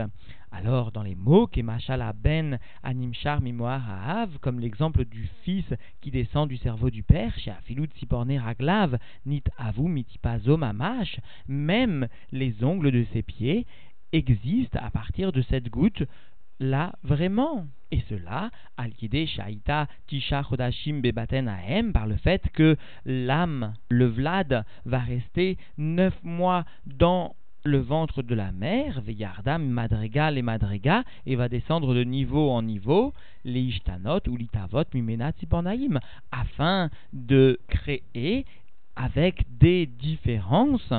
Alors, 0.52 0.92
dans 0.92 1.04
les 1.04 1.16
mots, 1.16 1.48
Kemachala 1.48 2.14
ben 2.14 2.60
animchar 2.84 3.42
mimoar 3.42 3.90
haav, 3.90 4.40
comme 4.40 4.60
l'exemple 4.60 5.06
du 5.06 5.30
fils 5.44 5.66
qui 6.02 6.12
descend 6.12 6.50
du 6.50 6.58
cerveau 6.58 6.90
du 6.90 7.04
père, 7.04 7.38
chez 7.38 7.54
nit 9.26 9.44
avu 9.58 9.84
mitipazo 9.84 10.60
même 11.48 12.08
les 12.32 12.64
ongles 12.64 12.92
de 12.92 13.06
ses 13.14 13.22
pieds 13.22 13.66
existent 14.12 14.80
à 14.82 14.90
partir 14.90 15.32
de 15.32 15.42
cette 15.44 15.70
goutte 15.70 16.04
là 16.60 16.93
vraiment. 17.04 17.65
Et 17.91 18.02
cela, 18.08 18.52
al 18.78 18.91
shaita 19.02 19.88
tisha 20.08 20.43
chodashim 20.43 21.02
bebaten 21.02 21.50
par 21.91 22.06
le 22.06 22.17
fait 22.17 22.48
que 22.54 22.78
l'âme, 23.06 23.74
le 23.89 24.06
vlad, 24.06 24.63
va 24.86 25.00
rester 25.00 25.58
neuf 25.78 26.13
mois 26.24 26.65
dans 26.86 27.36
le 27.63 27.80
ventre 27.80 28.22
de 28.22 28.36
la 28.36 28.52
mère, 28.52 29.02
veyardam 29.02 29.65
madrega 29.67 30.32
les 30.32 30.41
madrega, 30.41 31.04
et 31.26 31.36
va 31.36 31.50
descendre 31.50 31.93
de 31.93 32.04
niveau 32.04 32.50
en 32.52 32.62
niveau, 32.62 33.13
les 33.43 33.62
ishtanot 33.62 34.22
ou 34.28 34.38
l'itavot 34.38 34.84
mimena 34.93 35.32
afin 36.32 36.89
de 37.12 37.60
créer 37.67 38.45
avec 38.95 39.45
des 39.60 39.86
différences 39.86 40.93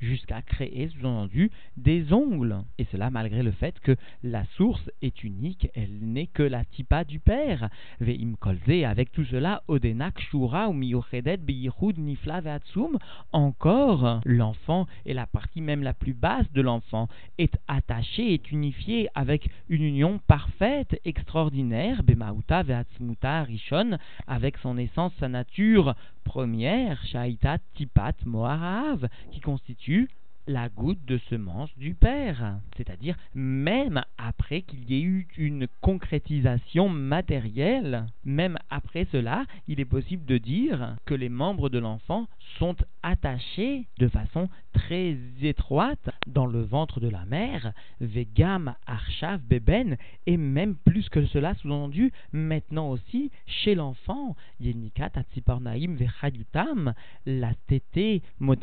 jusqu'à 0.00 0.42
créer, 0.42 0.88
sous-entendu, 0.88 1.50
des 1.76 2.12
ongles. 2.12 2.62
Et 2.78 2.86
cela 2.92 3.10
malgré 3.10 3.42
le 3.42 3.52
fait 3.52 3.78
que 3.80 3.96
la 4.22 4.44
source 4.56 4.90
est 5.02 5.24
unique, 5.24 5.68
elle 5.74 5.98
n'est 6.00 6.26
que 6.26 6.42
la 6.42 6.64
tipa 6.64 7.04
du 7.04 7.20
père. 7.20 7.68
Ve'im 8.00 8.34
kolze, 8.38 8.84
avec 8.84 9.12
tout 9.12 9.24
cela, 9.24 9.62
odenak 9.68 10.20
shura 10.20 10.68
ou 10.68 10.72
miyochedet 10.72 11.38
beyichud 11.38 11.98
nifla 11.98 12.40
ve'atsum, 12.40 12.98
encore 13.32 14.20
l'enfant 14.24 14.86
et 15.04 15.14
la 15.14 15.26
partie 15.26 15.60
même 15.60 15.82
la 15.82 15.94
plus 15.94 16.14
basse 16.14 16.50
de 16.52 16.60
l'enfant 16.60 17.08
est 17.38 17.56
attachée, 17.68 18.34
est 18.34 18.50
unifiée 18.50 19.08
avec 19.14 19.48
une 19.68 19.82
union 19.82 20.20
parfaite, 20.26 21.00
extraordinaire, 21.04 22.02
bemauta 22.02 22.62
ve'atsmuta 22.62 23.44
rishon, 23.44 23.98
avec 24.26 24.56
son 24.58 24.78
essence, 24.78 25.12
sa 25.18 25.28
nature 25.28 25.94
première, 26.26 27.02
shaitat 27.06 27.58
tipat 27.74 28.16
moarav, 28.26 29.08
qui 29.30 29.40
constitue 29.40 30.08
la 30.48 30.68
goutte 30.68 31.04
de 31.06 31.18
semence 31.30 31.70
du 31.76 31.94
Père. 31.94 32.58
C'est-à-dire, 32.76 33.16
même 33.34 34.02
après 34.18 34.62
qu'il 34.62 34.90
y 34.90 34.96
ait 34.96 35.02
eu 35.02 35.26
une 35.36 35.66
concrétisation 35.80 36.88
matérielle, 36.88 38.06
même 38.24 38.58
après 38.70 39.06
cela, 39.10 39.44
il 39.66 39.80
est 39.80 39.84
possible 39.84 40.24
de 40.24 40.38
dire 40.38 40.96
que 41.04 41.14
les 41.14 41.28
membres 41.28 41.68
de 41.68 41.78
l'enfant 41.78 42.26
sont 42.58 42.76
attachés 43.02 43.86
de 43.98 44.08
façon 44.08 44.48
très 44.76 45.16
étroite 45.42 46.10
dans 46.26 46.44
le 46.44 46.60
ventre 46.60 47.00
de 47.00 47.08
la 47.08 47.24
mère, 47.24 47.72
Vegam 48.00 48.74
Arshav 48.86 49.40
Beben, 49.40 49.96
et 50.26 50.36
même 50.36 50.74
plus 50.74 51.08
que 51.08 51.24
cela, 51.24 51.54
sous-entendu, 51.54 52.12
maintenant 52.32 52.90
aussi 52.90 53.30
chez 53.46 53.74
l'enfant, 53.74 54.36
Yenikat 54.60 55.12
Atsiparnaim 55.14 55.94
Vechayutam, 55.94 56.92
la 57.24 57.54
tétée, 57.66 58.20
mot 58.38 58.54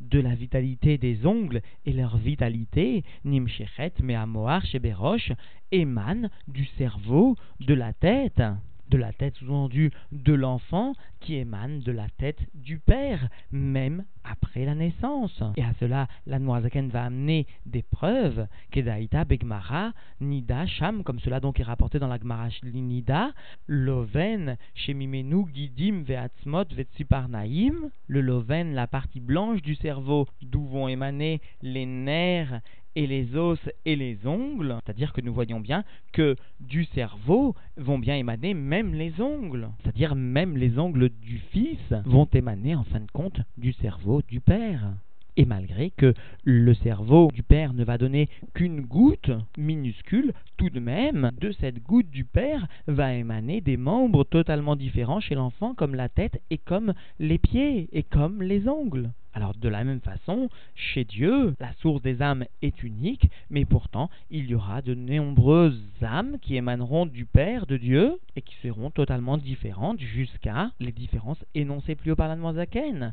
de 0.00 0.20
la 0.20 0.34
vitalité 0.36 0.96
des 0.96 1.26
ongles 1.26 1.60
et 1.86 1.92
leur 1.92 2.16
vitalité, 2.18 3.02
Nimshechet 3.24 3.94
Meamoar 4.00 4.64
Sheberosh, 4.64 5.32
émane 5.72 6.30
du 6.46 6.66
cerveau, 6.78 7.34
de 7.58 7.74
la 7.74 7.92
tête 7.92 8.42
de 8.88 8.96
la 8.98 9.12
tête 9.12 9.34
sous-entendue 9.36 9.90
de 10.12 10.32
l'enfant 10.32 10.94
qui 11.20 11.34
émane 11.36 11.80
de 11.80 11.92
la 11.92 12.08
tête 12.18 12.40
du 12.54 12.78
père, 12.78 13.28
même 13.50 14.04
après 14.24 14.64
la 14.64 14.74
naissance. 14.74 15.42
Et 15.56 15.62
à 15.62 15.72
cela, 15.80 16.06
la 16.26 16.38
Noazaken 16.38 16.88
va 16.88 17.04
amener 17.04 17.46
des 17.66 17.82
preuves, 17.82 18.46
Kedaïta, 18.70 19.24
Begmara, 19.24 19.92
Nida, 20.20 20.66
Sham, 20.66 21.02
comme 21.02 21.20
cela 21.20 21.40
donc 21.40 21.60
est 21.60 21.64
rapporté 21.64 21.98
dans 21.98 22.06
la 22.06 22.18
Gemara 22.18 22.48
Nida, 22.62 23.32
Loven, 23.66 24.56
Shemimenu, 24.74 25.46
Gidim, 25.52 26.02
Veatzmot, 26.02 26.66
Vetsiparnaim, 26.72 27.90
le 28.06 28.20
Loven, 28.20 28.74
la 28.74 28.86
partie 28.86 29.20
blanche 29.20 29.62
du 29.62 29.74
cerveau, 29.74 30.26
d'où 30.42 30.64
vont 30.64 30.88
émaner 30.88 31.40
les 31.62 31.86
nerfs 31.86 32.60
et 32.96 33.06
les 33.06 33.36
os 33.36 33.58
et 33.84 33.96
les 33.96 34.26
ongles, 34.26 34.76
c'est-à-dire 34.84 35.12
que 35.12 35.20
nous 35.20 35.32
voyons 35.32 35.60
bien 35.60 35.84
que 36.12 36.36
du 36.60 36.84
cerveau 36.84 37.54
vont 37.76 37.98
bien 37.98 38.16
émaner 38.16 38.54
même 38.54 38.94
les 38.94 39.20
ongles, 39.20 39.68
c'est-à-dire 39.82 40.14
même 40.14 40.56
les 40.56 40.78
ongles 40.78 41.10
du 41.22 41.38
fils 41.50 41.94
vont 42.04 42.28
émaner 42.32 42.74
en 42.74 42.84
fin 42.84 43.00
de 43.00 43.10
compte 43.12 43.40
du 43.56 43.72
cerveau 43.72 44.22
du 44.28 44.40
père. 44.40 44.94
Et 45.38 45.44
malgré 45.44 45.90
que 45.90 46.14
le 46.42 46.74
cerveau 46.74 47.30
du 47.32 47.44
père 47.44 47.72
ne 47.72 47.84
va 47.84 47.96
donner 47.96 48.28
qu'une 48.54 48.80
goutte 48.80 49.30
minuscule, 49.56 50.32
tout 50.56 50.68
de 50.68 50.80
même, 50.80 51.30
de 51.40 51.52
cette 51.52 51.80
goutte 51.80 52.10
du 52.10 52.24
père 52.24 52.66
va 52.88 53.14
émaner 53.14 53.60
des 53.60 53.76
membres 53.76 54.24
totalement 54.24 54.74
différents 54.74 55.20
chez 55.20 55.36
l'enfant, 55.36 55.74
comme 55.74 55.94
la 55.94 56.08
tête 56.08 56.42
et 56.50 56.58
comme 56.58 56.92
les 57.20 57.38
pieds 57.38 57.88
et 57.92 58.02
comme 58.02 58.42
les 58.42 58.66
ongles. 58.66 59.12
Alors 59.34 59.54
de 59.54 59.68
la 59.68 59.84
même 59.84 60.00
façon, 60.00 60.48
chez 60.74 61.04
Dieu, 61.04 61.54
la 61.60 61.72
source 61.74 62.02
des 62.02 62.22
âmes 62.22 62.44
est 62.62 62.82
unique, 62.82 63.30
mais 63.50 63.64
pourtant 63.64 64.10
il 64.30 64.46
y 64.46 64.54
aura 64.54 64.82
de 64.82 64.94
nombreuses 64.94 65.82
âmes 66.02 66.38
qui 66.40 66.56
émaneront 66.56 67.06
du 67.06 67.24
Père 67.24 67.66
de 67.66 67.76
Dieu 67.76 68.18
et 68.36 68.42
qui 68.42 68.54
seront 68.62 68.90
totalement 68.90 69.36
différentes 69.36 70.00
jusqu'à 70.00 70.70
les 70.80 70.92
différences 70.92 71.44
énoncées 71.54 71.94
plus 71.94 72.12
haut 72.12 72.16
par 72.16 72.28
la 72.28 72.52
Zaken. 72.52 73.12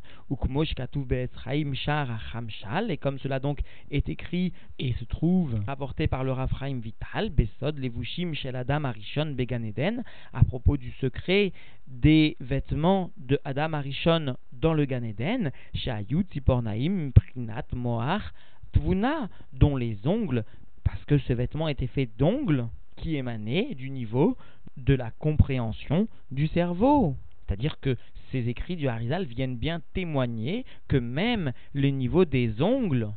Et 2.88 2.96
comme 2.96 3.18
cela 3.18 3.38
donc 3.40 3.60
est 3.90 4.08
écrit 4.08 4.52
et 4.78 4.92
se 4.94 5.04
trouve 5.04 5.54
rapporté 5.66 6.06
par 6.06 6.24
le 6.24 6.32
Raphraim 6.32 6.80
Vital, 6.80 7.30
Besod, 7.30 7.78
Levushim, 7.78 8.32
Adam, 8.54 8.84
Arishon, 8.84 9.34
Beganeden, 9.36 10.02
à 10.32 10.44
propos 10.44 10.76
du 10.76 10.92
secret 10.92 11.52
des 11.86 12.36
vêtements 12.40 13.10
de 13.16 13.38
Adam 13.44 13.72
Arishon 13.74 14.36
dans 14.60 14.74
le 14.74 14.84
Gan 14.84 15.02
Eden, 15.02 15.50
Zipornaim, 15.74 17.10
Prinat, 17.12 17.66
Moar, 17.74 18.32
Tvuna, 18.72 19.28
dont 19.52 19.76
les 19.76 20.06
ongles, 20.06 20.44
parce 20.84 21.04
que 21.04 21.18
ce 21.18 21.32
vêtement 21.32 21.68
était 21.68 21.86
fait 21.86 22.08
d'ongles 22.18 22.66
qui 22.96 23.16
émanaient 23.16 23.74
du 23.74 23.90
niveau 23.90 24.36
de 24.76 24.94
la 24.94 25.10
compréhension 25.10 26.08
du 26.30 26.46
cerveau. 26.48 27.16
C'est-à-dire 27.46 27.80
que 27.80 27.96
ces 28.32 28.48
écrits 28.48 28.76
du 28.76 28.88
Harizal 28.88 29.24
viennent 29.24 29.56
bien 29.56 29.80
témoigner 29.94 30.64
que 30.88 30.96
même 30.96 31.52
le 31.72 31.88
niveau 31.88 32.24
des 32.24 32.60
ongles 32.60 33.08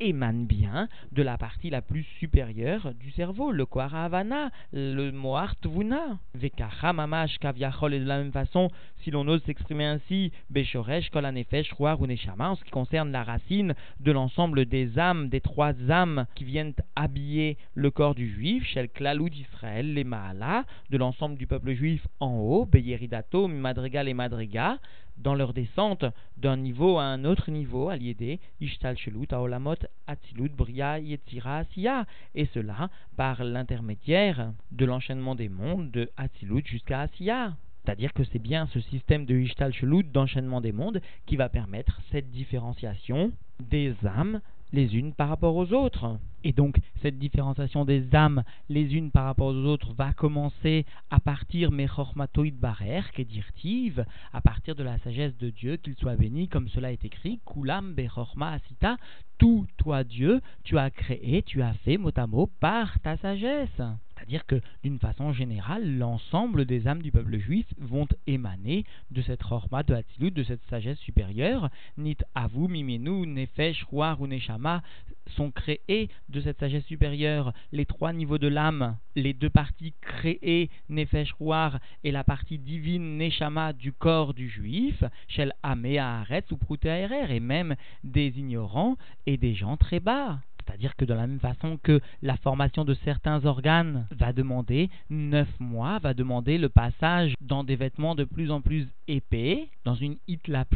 émane 0.00 0.46
bien 0.46 0.88
de 1.12 1.22
la 1.22 1.38
partie 1.38 1.70
la 1.70 1.82
plus 1.82 2.04
supérieure 2.18 2.92
du 2.94 3.10
cerveau, 3.12 3.52
le 3.52 3.66
Kwaravana, 3.66 4.50
le 4.72 5.10
Moar 5.10 5.56
Tvuna. 5.56 6.18
Vekacha 6.34 6.92
Mamash 6.92 7.38
Kaviachol 7.38 7.94
et 7.94 8.00
de 8.00 8.04
la 8.04 8.18
même 8.18 8.32
façon, 8.32 8.70
si 9.02 9.10
l'on 9.10 9.26
ose 9.28 9.42
s'exprimer 9.44 9.84
ainsi, 9.84 10.32
Beshoresh 10.50 11.10
Kolanefesh 11.10 11.72
Ruar 11.72 11.98
en 12.00 12.54
ce 12.54 12.64
qui 12.64 12.70
concerne 12.70 13.12
la 13.12 13.24
racine 13.24 13.74
de 14.00 14.12
l'ensemble 14.12 14.66
des 14.66 14.98
âmes, 14.98 15.28
des 15.28 15.40
trois 15.40 15.74
âmes 15.90 16.26
qui 16.34 16.44
viennent 16.44 16.74
habiller 16.96 17.56
le 17.74 17.90
corps 17.90 18.14
du 18.14 18.28
juif, 18.28 18.64
Shel 18.66 18.88
Klalou 18.88 19.28
d'Israël, 19.28 19.94
les 19.94 20.04
Maala, 20.04 20.64
de 20.90 20.98
l'ensemble 20.98 21.36
du 21.36 21.46
peuple 21.46 21.72
juif 21.72 22.06
en 22.20 22.36
haut, 22.36 22.66
Beyeridato, 22.66 23.48
Madrigal 23.48 24.08
et 24.08 24.14
Madriga, 24.14 24.78
dans 25.18 25.34
leur 25.34 25.52
descente 25.52 26.04
d'un 26.36 26.56
niveau 26.56 26.98
à 26.98 27.04
un 27.04 27.24
autre 27.24 27.50
niveau, 27.50 27.88
à 27.88 27.96
Ishtal 28.60 28.96
Shelut, 28.96 29.32
Aolamot, 29.32 29.76
Atzilut, 30.06 30.50
Bria, 30.50 30.98
Yetzira, 30.98 31.58
Asiya, 31.58 32.06
et 32.34 32.46
cela 32.46 32.90
par 33.16 33.44
l'intermédiaire 33.44 34.52
de 34.70 34.84
l'enchaînement 34.84 35.34
des 35.34 35.48
mondes 35.48 35.90
de 35.90 36.10
Atzilut 36.16 36.66
jusqu'à 36.66 37.00
Asiya. 37.02 37.56
C'est-à-dire 37.84 38.12
que 38.12 38.24
c'est 38.24 38.38
bien 38.38 38.66
ce 38.66 38.80
système 38.80 39.24
de 39.24 39.34
Ishtal 39.34 39.72
Shelut, 39.72 40.04
d'enchaînement 40.04 40.60
des 40.60 40.72
mondes, 40.72 41.00
qui 41.26 41.36
va 41.36 41.48
permettre 41.48 42.00
cette 42.10 42.30
différenciation 42.30 43.32
des 43.60 43.94
âmes 44.04 44.40
les 44.72 44.96
unes 44.96 45.12
par 45.12 45.28
rapport 45.28 45.56
aux 45.56 45.72
autres. 45.72 46.18
Et 46.44 46.52
donc 46.52 46.78
cette 47.02 47.18
différenciation 47.18 47.84
des 47.84 48.14
âmes 48.14 48.42
les 48.68 48.94
unes 48.94 49.10
par 49.10 49.24
rapport 49.24 49.48
aux 49.48 49.64
autres 49.64 49.92
va 49.94 50.12
commencer 50.12 50.86
à 51.10 51.18
partir 51.18 51.72
mechormatoid 51.72 52.54
barer, 52.54 53.02
dirtive, 53.26 54.04
à 54.32 54.40
partir 54.40 54.74
de 54.74 54.84
la 54.84 54.98
sagesse 54.98 55.36
de 55.38 55.50
Dieu, 55.50 55.76
qu'il 55.76 55.96
soit 55.96 56.16
béni, 56.16 56.48
comme 56.48 56.68
cela 56.68 56.92
est 56.92 57.04
écrit, 57.04 57.40
kulam 57.44 57.94
bechorma 57.94 58.52
asita, 58.52 58.96
tout 59.38 59.66
toi 59.76 60.04
Dieu, 60.04 60.40
tu 60.64 60.78
as 60.78 60.90
créé, 60.90 61.42
tu 61.42 61.62
as 61.62 61.74
fait 61.84 61.96
mot 61.96 62.10
à 62.16 62.26
par 62.60 63.00
ta 63.00 63.16
sagesse. 63.16 63.82
C'est-à-dire 64.18 64.46
que, 64.46 64.60
d'une 64.82 64.98
façon 64.98 65.32
générale, 65.32 65.96
l'ensemble 65.96 66.64
des 66.64 66.88
âmes 66.88 67.02
du 67.02 67.12
peuple 67.12 67.38
juif 67.38 67.66
vont 67.78 68.08
émaner 68.26 68.84
de 69.12 69.22
cette 69.22 69.44
horma 69.48 69.84
de 69.84 69.94
Hatzilut, 69.94 70.32
de 70.32 70.42
cette 70.42 70.64
sagesse 70.68 70.98
supérieure. 70.98 71.70
Nit 71.96 72.16
avu, 72.34 72.66
mimenu, 72.66 73.28
nefesh, 73.28 73.84
ruar 73.84 74.20
ou 74.20 74.26
neshama 74.26 74.82
sont 75.36 75.52
créés 75.52 76.08
de 76.30 76.40
cette 76.40 76.58
sagesse 76.58 76.84
supérieure. 76.86 77.52
Les 77.70 77.86
trois 77.86 78.12
niveaux 78.12 78.38
de 78.38 78.48
l'âme, 78.48 78.96
les 79.14 79.34
deux 79.34 79.50
parties 79.50 79.94
créées, 80.00 80.68
nefesh, 80.88 81.32
ruar, 81.38 81.78
et 82.02 82.10
la 82.10 82.24
partie 82.24 82.58
divine, 82.58 83.18
neshama, 83.18 83.72
du 83.72 83.92
corps 83.92 84.34
du 84.34 84.48
juif, 84.48 85.04
shel 85.28 85.52
amea 85.62 86.20
aretz 86.20 86.50
ou 86.50 86.58
et 86.84 87.40
même 87.40 87.76
des 88.02 88.36
ignorants 88.36 88.96
et 89.26 89.36
des 89.36 89.54
gens 89.54 89.76
très 89.76 90.00
bas. 90.00 90.40
C'est-à-dire 90.68 90.96
que 90.96 91.06
de 91.06 91.14
la 91.14 91.26
même 91.26 91.40
façon 91.40 91.78
que 91.82 92.00
la 92.20 92.36
formation 92.36 92.84
de 92.84 92.92
certains 92.92 93.46
organes 93.46 94.06
va 94.10 94.34
demander 94.34 94.90
9 95.08 95.48
mois, 95.60 95.98
va 95.98 96.12
demander 96.12 96.58
le 96.58 96.68
passage 96.68 97.32
dans 97.40 97.64
des 97.64 97.76
vêtements 97.76 98.14
de 98.14 98.24
plus 98.24 98.50
en 98.50 98.60
plus 98.60 98.86
épais, 99.08 99.68
dans 99.84 99.94
une 99.94 100.16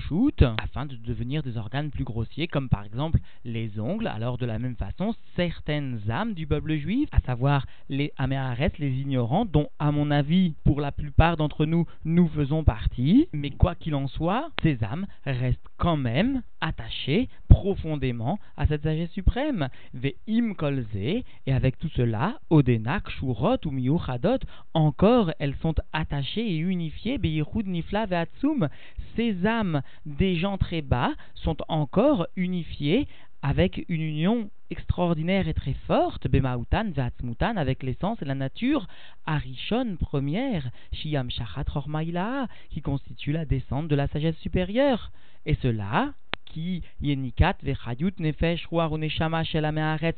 shoot, 0.09 0.43
afin 0.63 0.87
de 0.87 0.97
devenir 0.97 1.43
des 1.43 1.59
organes 1.59 1.91
plus 1.91 2.05
grossiers, 2.05 2.49
comme 2.49 2.71
par 2.71 2.85
exemple 2.85 3.19
les 3.45 3.79
ongles. 3.79 4.07
Alors 4.07 4.39
de 4.39 4.47
la 4.47 4.59
même 4.59 4.77
façon, 4.77 5.15
certaines 5.37 6.01
âmes 6.11 6.33
du 6.33 6.47
peuple 6.47 6.77
juif, 6.77 7.09
à 7.13 7.21
savoir 7.21 7.67
les 7.91 8.13
Améhares, 8.17 8.57
les 8.79 8.93
ignorants, 8.93 9.45
dont 9.45 9.69
à 9.79 9.93
mon 9.93 10.11
avis, 10.11 10.55
pour 10.65 10.81
la 10.81 10.93
plupart 10.93 11.37
d'entre 11.37 11.67
nous, 11.67 11.87
nous 12.05 12.29
faisons 12.29 12.65
partie, 12.65 13.29
mais 13.33 13.51
quoi 13.51 13.75
qu'il 13.75 13.95
en 13.95 14.09
soit, 14.09 14.51
ces 14.63 14.83
âmes 14.83 15.07
restent 15.27 15.69
quand 15.77 15.99
même 15.99 16.43
attachées 16.63 17.29
profondément 17.49 18.39
à 18.57 18.67
cette 18.67 18.83
sagesse 18.83 19.11
suprême. 19.11 19.69
Ve'im 19.95 20.55
kolze, 20.55 20.87
et 20.95 21.25
avec 21.47 21.79
tout 21.79 21.91
cela, 21.97 22.39
Odenak, 22.51 23.09
Shurot 23.11 23.59
ou 23.65 23.71
Miuchadot, 23.71 24.39
encore 24.75 25.33
elles 25.39 25.57
sont 25.57 25.75
attachées 25.93 26.47
et 26.47 26.59
unifiées, 26.59 27.19
Beirud, 27.19 27.67
Nifla, 27.67 28.07
Ve'atsum, 28.07 28.69
ces 29.17 29.47
âmes 29.47 29.83
des 30.07 30.37
gens 30.37 30.59
très 30.59 30.83
bas 30.83 31.13
sont 31.35 31.57
encore 31.69 32.27
unifiées 32.37 33.07
avec 33.43 33.85
une 33.89 34.03
union 34.03 34.51
extraordinaire 34.71 35.49
et 35.49 35.55
très 35.55 35.75
forte, 35.87 36.29
Bemautan, 36.29 36.91
Vatsmutan, 36.93 37.57
avec 37.57 37.83
l'essence 37.83 38.23
et 38.23 38.25
la 38.25 38.35
nature, 38.35 38.87
Arishon, 39.27 39.97
première, 40.01 40.71
Shiam 40.93 41.31
Shachat 41.31 41.65
Rormaïla, 41.69 42.47
qui 42.71 42.81
constitue 42.81 43.33
la 43.33 43.45
descente 43.45 43.89
de 43.89 43.97
la 43.97 44.07
sagesse 44.07 44.39
supérieure. 44.39 45.11
Et 45.45 45.57
cela, 45.57 46.15
qui 46.53 46.83
Yenikat, 47.01 47.57
Vechayut, 47.63 48.13
Nefesh, 48.19 48.67
Neshama, 48.71 49.43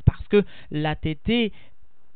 parce 0.04 0.28
que 0.28 0.44
la 0.70 0.96
tété, 0.96 1.52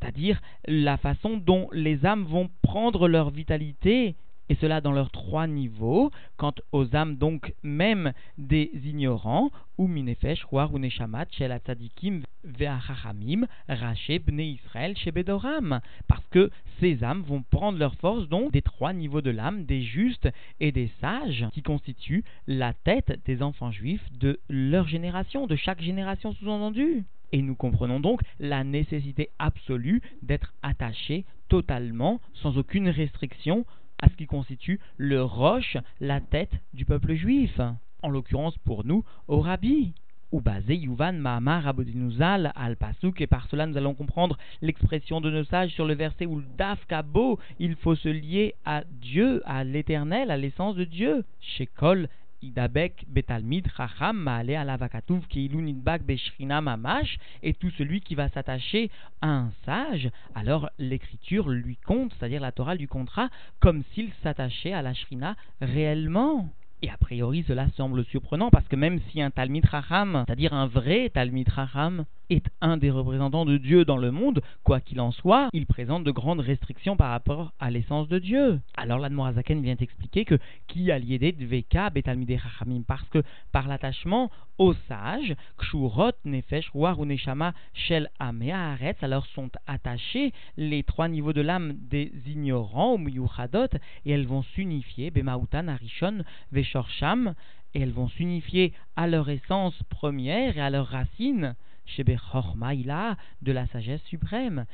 c'est-à-dire 0.01 0.41
la 0.67 0.97
façon 0.97 1.37
dont 1.37 1.69
les 1.73 2.05
âmes 2.05 2.25
vont 2.25 2.51
prendre 2.63 3.09
leur 3.09 3.31
vitalité, 3.31 4.15
et 4.49 4.55
cela 4.57 4.81
dans 4.81 4.93
leurs 4.93 5.11
trois 5.11 5.47
niveaux, 5.47 6.11
quant 6.37 6.55
aux 6.73 6.95
âmes 6.97 7.17
donc 7.17 7.55
même 7.63 8.13
des 8.39 8.71
ignorants, 8.85 9.51
ou 9.77 9.87
minefesh, 9.87 10.45
roar 10.45 10.73
ou 10.73 10.79
neshamat, 10.79 11.27
shel 11.31 11.53
atzadikim 11.53 12.23
ve'achachamim, 12.45 13.47
raché 13.69 14.19
bne 14.19 14.41
Israël 14.41 14.97
chez 14.97 15.13
Bedoram, 15.13 15.81
parce 16.07 16.25
que 16.31 16.51
ces 16.81 17.05
âmes 17.05 17.23
vont 17.23 17.43
prendre 17.51 17.79
leur 17.79 17.95
force 17.97 18.29
donc 18.29 18.53
des 18.53 18.63
trois 18.63 18.93
niveaux 18.93 19.21
de 19.21 19.31
l'âme, 19.31 19.65
des 19.65 19.83
justes 19.83 20.29
et 20.61 20.73
des 20.73 20.91
sages, 21.01 21.47
qui 21.53 21.63
constituent 21.63 22.25
la 22.47 22.73
tête 22.73 23.21
des 23.27 23.43
enfants 23.43 23.71
juifs 23.71 24.07
de 24.19 24.41
leur 24.49 24.89
génération, 24.89 25.47
de 25.47 25.57
chaque 25.57 25.83
génération 25.83 26.33
sous-entendue. 26.33 27.05
Et 27.33 27.43
nous 27.43 27.55
comprenons 27.55 28.01
donc 28.01 28.23
la 28.41 28.65
nécessité 28.65 29.29
absolue 29.39 30.01
d'être 30.23 30.55
attaché 30.63 31.25
totalement, 31.49 32.21
sans 32.35 32.57
aucune 32.59 32.89
restriction, 32.89 33.65
à 34.01 34.09
ce 34.09 34.15
qui 34.17 34.27
constitue 34.27 34.81
le 34.97 35.23
roche, 35.23 35.77
la 36.01 36.21
tête 36.21 36.53
du 36.73 36.85
peuple 36.85 37.15
juif. 37.15 37.61
En 38.03 38.11
l'occurrence 38.11 38.57
pour 38.59 38.85
nous, 38.85 39.05
au 39.27 39.41
rabbi. 39.41 39.93
Ou 40.31 40.43
basé 40.43 40.77
Yuvan 40.77 41.15
Mahamar 41.15 41.67
Abodinuzal 41.67 42.53
al 42.55 42.77
Pasuk, 42.77 43.19
et 43.23 43.27
par 43.27 43.49
cela 43.49 43.67
nous 43.67 43.79
allons 43.79 43.95
comprendre 43.95 44.37
l'expression 44.61 45.23
de 45.23 45.31
nos 45.31 45.45
sages 45.45 45.71
sur 45.71 45.87
le 45.87 45.95
verset 45.95 46.27
où 46.27 46.43
Daf 46.59 46.85
Kabo, 46.87 47.39
il 47.59 47.77
faut 47.77 47.95
se 47.95 48.11
lier 48.11 48.55
à 48.67 48.85
Dieu, 49.01 49.41
à 49.47 49.65
l'éternel, 49.65 50.31
à 50.31 50.37
l'essence 50.37 50.77
de 50.77 50.85
Dieu. 50.85 51.25
Shekol 51.41 52.11
Idabek 52.43 53.05
Betalmid 53.09 53.69
Maale 54.15 54.57
Alavakatuv 54.57 55.27
Keilu 55.29 55.63
Nidbak 55.63 56.03
Beshrina 56.03 56.61
Mamash, 56.61 57.19
et 57.43 57.55
tout 57.55 57.71
celui 57.71 58.01
qui 58.01 58.15
va 58.15 58.29
s'attacher 58.29 58.91
à 59.21 59.29
un 59.29 59.53
sage, 59.65 60.11
alors 60.35 60.71
l'écriture 60.79 61.49
lui 61.49 61.77
compte, 61.77 62.13
c'est-à-dire 62.19 62.41
la 62.41 62.53
Torah 62.53 62.75
lui 62.75 62.87
comptera 62.87 63.29
comme 63.61 63.83
s'il 63.93 64.13
s'attachait 64.23 64.73
à 64.73 64.83
la 64.83 64.95
Shrina 64.95 65.37
réellement. 65.61 66.49
Et 66.83 66.91
a 66.91 66.97
priori, 66.97 67.45
cela 67.49 67.69
semble 67.77 68.05
surprenant 68.05 68.51
parce 68.51 68.69
que 68.69 68.77
même 68.77 69.01
si 69.11 69.21
un 69.21 69.31
Talmid 69.31 69.65
Raham, 69.65 70.25
c'est-à-dire 70.27 70.55
un 70.55 70.67
vrai 70.67 71.11
Talmid 71.11 71.49
Raham, 71.49 72.05
est 72.31 72.47
un 72.61 72.77
des 72.77 72.91
représentants 72.91 73.45
de 73.45 73.57
Dieu 73.57 73.85
dans 73.85 73.97
le 73.97 74.11
monde, 74.11 74.43
quoi 74.65 74.81
qu'il 74.81 75.01
en 75.01 75.13
soit, 75.13 75.49
il 75.53 75.67
présente 75.67 76.05
de 76.05 76.11
grandes 76.11 76.41
restrictions 76.41 76.97
par 76.97 77.11
rapport 77.11 77.53
à 77.59 77.71
l'essence 77.71 78.09
de 78.09 78.19
Dieu. 78.19 78.61
Alors 78.77 78.99
l'Admorazaken 78.99 79.63
vient 79.63 79.77
expliquer 79.77 80.25
que 80.25 80.39
qui 80.67 80.91
a 80.91 80.99
lié 80.99 81.19
Dveka 81.19 81.91
Betalmide 81.91 82.39
Chachamim 82.39 82.83
parce 82.87 83.09
que 83.09 83.23
par 83.53 83.69
l'attachement 83.69 84.31
aux 84.59 84.75
sages, 84.89 85.35
Kshurot 85.59 86.13
Nefesh 86.25 86.71
Ruar 86.71 87.05
Neshama 87.05 87.55
Shel 87.73 88.11
Aretz, 88.19 89.03
alors 89.03 89.27
sont 89.27 89.51
attachés 89.67 90.33
les 90.57 90.83
trois 90.83 91.09
niveaux 91.09 91.33
de 91.33 91.41
l'âme 91.41 91.75
des 91.75 92.13
ignorants 92.27 92.95
ou 92.95 92.99
Miyuchadot 92.99 93.69
et 94.05 94.11
elles 94.11 94.27
vont 94.27 94.43
s'unifier 94.43 95.11
Bemautan 95.11 95.69
Arishon 95.69 96.25
Veshorsham 96.53 97.35
et 97.75 97.81
elles 97.81 97.93
vont 97.93 98.09
s'unifier 98.09 98.73
à 98.97 99.07
leur 99.07 99.29
essence 99.29 99.81
première 99.91 100.57
et 100.57 100.61
à 100.61 100.71
leur 100.71 100.87
racine 100.87 101.55
de 101.97 103.53
la 103.53 103.67
sagesse 103.69 104.03
suprême, 104.05 104.67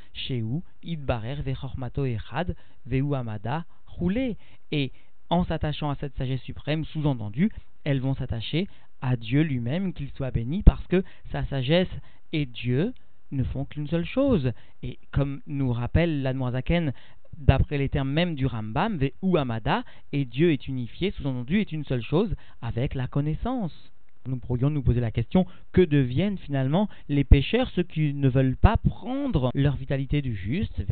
où 0.43 0.63
Idbarer 0.83 1.43
Vechormato 1.43 2.05
Echad 2.05 2.57
Veu 2.87 3.13
Amada 3.15 3.65
roulé. 3.87 4.37
Et 4.73 4.93
en 5.31 5.45
s'attachant 5.45 5.91
à 5.91 5.95
cette 5.97 6.17
sagesse 6.17 6.43
suprême, 6.43 6.85
sous-entendu, 6.85 7.51
elles 7.85 8.01
vont 8.01 8.15
s'attacher 8.15 8.69
à 9.01 9.17
Dieu 9.17 9.43
lui-même, 9.43 9.93
qu'il 9.93 10.11
soit 10.11 10.31
béni, 10.31 10.63
parce 10.63 10.87
que 10.87 11.03
sa 11.31 11.45
sagesse 11.47 11.89
et 12.33 12.47
Dieu 12.47 12.93
ne 13.31 13.45
font 13.45 13.65
qu'une 13.65 13.89
seule 13.89 14.07
chose. 14.07 14.53
Et 14.83 14.99
comme 15.13 15.41
nous 15.47 15.73
rappelle 15.73 16.23
l'Admoisaken, 16.23 16.93
d'après 17.37 17.79
les 17.79 17.89
termes 17.89 18.11
même 18.11 18.35
du 18.35 18.47
Rambam, 18.47 18.99
ou 19.23 19.37
Amada, 19.37 19.85
et 20.13 20.25
Dieu 20.25 20.53
est 20.53 20.69
unifié, 20.69 21.11
sous-entendu, 21.11 21.61
est 21.61 21.73
une 21.73 21.85
seule 21.85 22.03
chose, 22.03 22.35
avec 22.63 22.95
la 22.95 23.07
connaissance 23.07 23.93
nous 24.27 24.39
pourrions 24.39 24.71
nous 24.71 24.83
poser 24.83 25.01
la 25.01 25.11
question 25.11 25.47
que 25.73 25.83
deviennent 25.83 26.39
finalement 26.39 26.89
les 27.09 27.25
pécheurs, 27.25 27.71
ceux 27.71 27.83
qui 27.83 28.15
ne 28.15 28.29
veulent 28.29 28.57
pas 28.57 28.77
prendre 28.77 29.51
leur 29.55 29.77
vitalité 29.77 30.23
du 30.23 30.35
juste, 30.35 30.83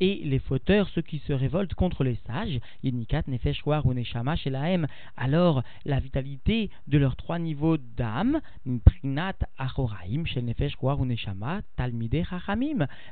et 0.00 0.20
les 0.24 0.38
fauteurs, 0.38 0.88
ceux 0.90 1.02
qui 1.02 1.18
se 1.20 1.32
révoltent 1.32 1.74
contre 1.74 2.04
les 2.04 2.18
sages, 2.26 2.60
alors 5.16 5.62
la 5.84 6.00
vitalité 6.00 6.70
de 6.86 6.98
leurs 6.98 7.16
trois 7.16 7.38
niveaux 7.38 7.76
d'âme, 7.96 8.40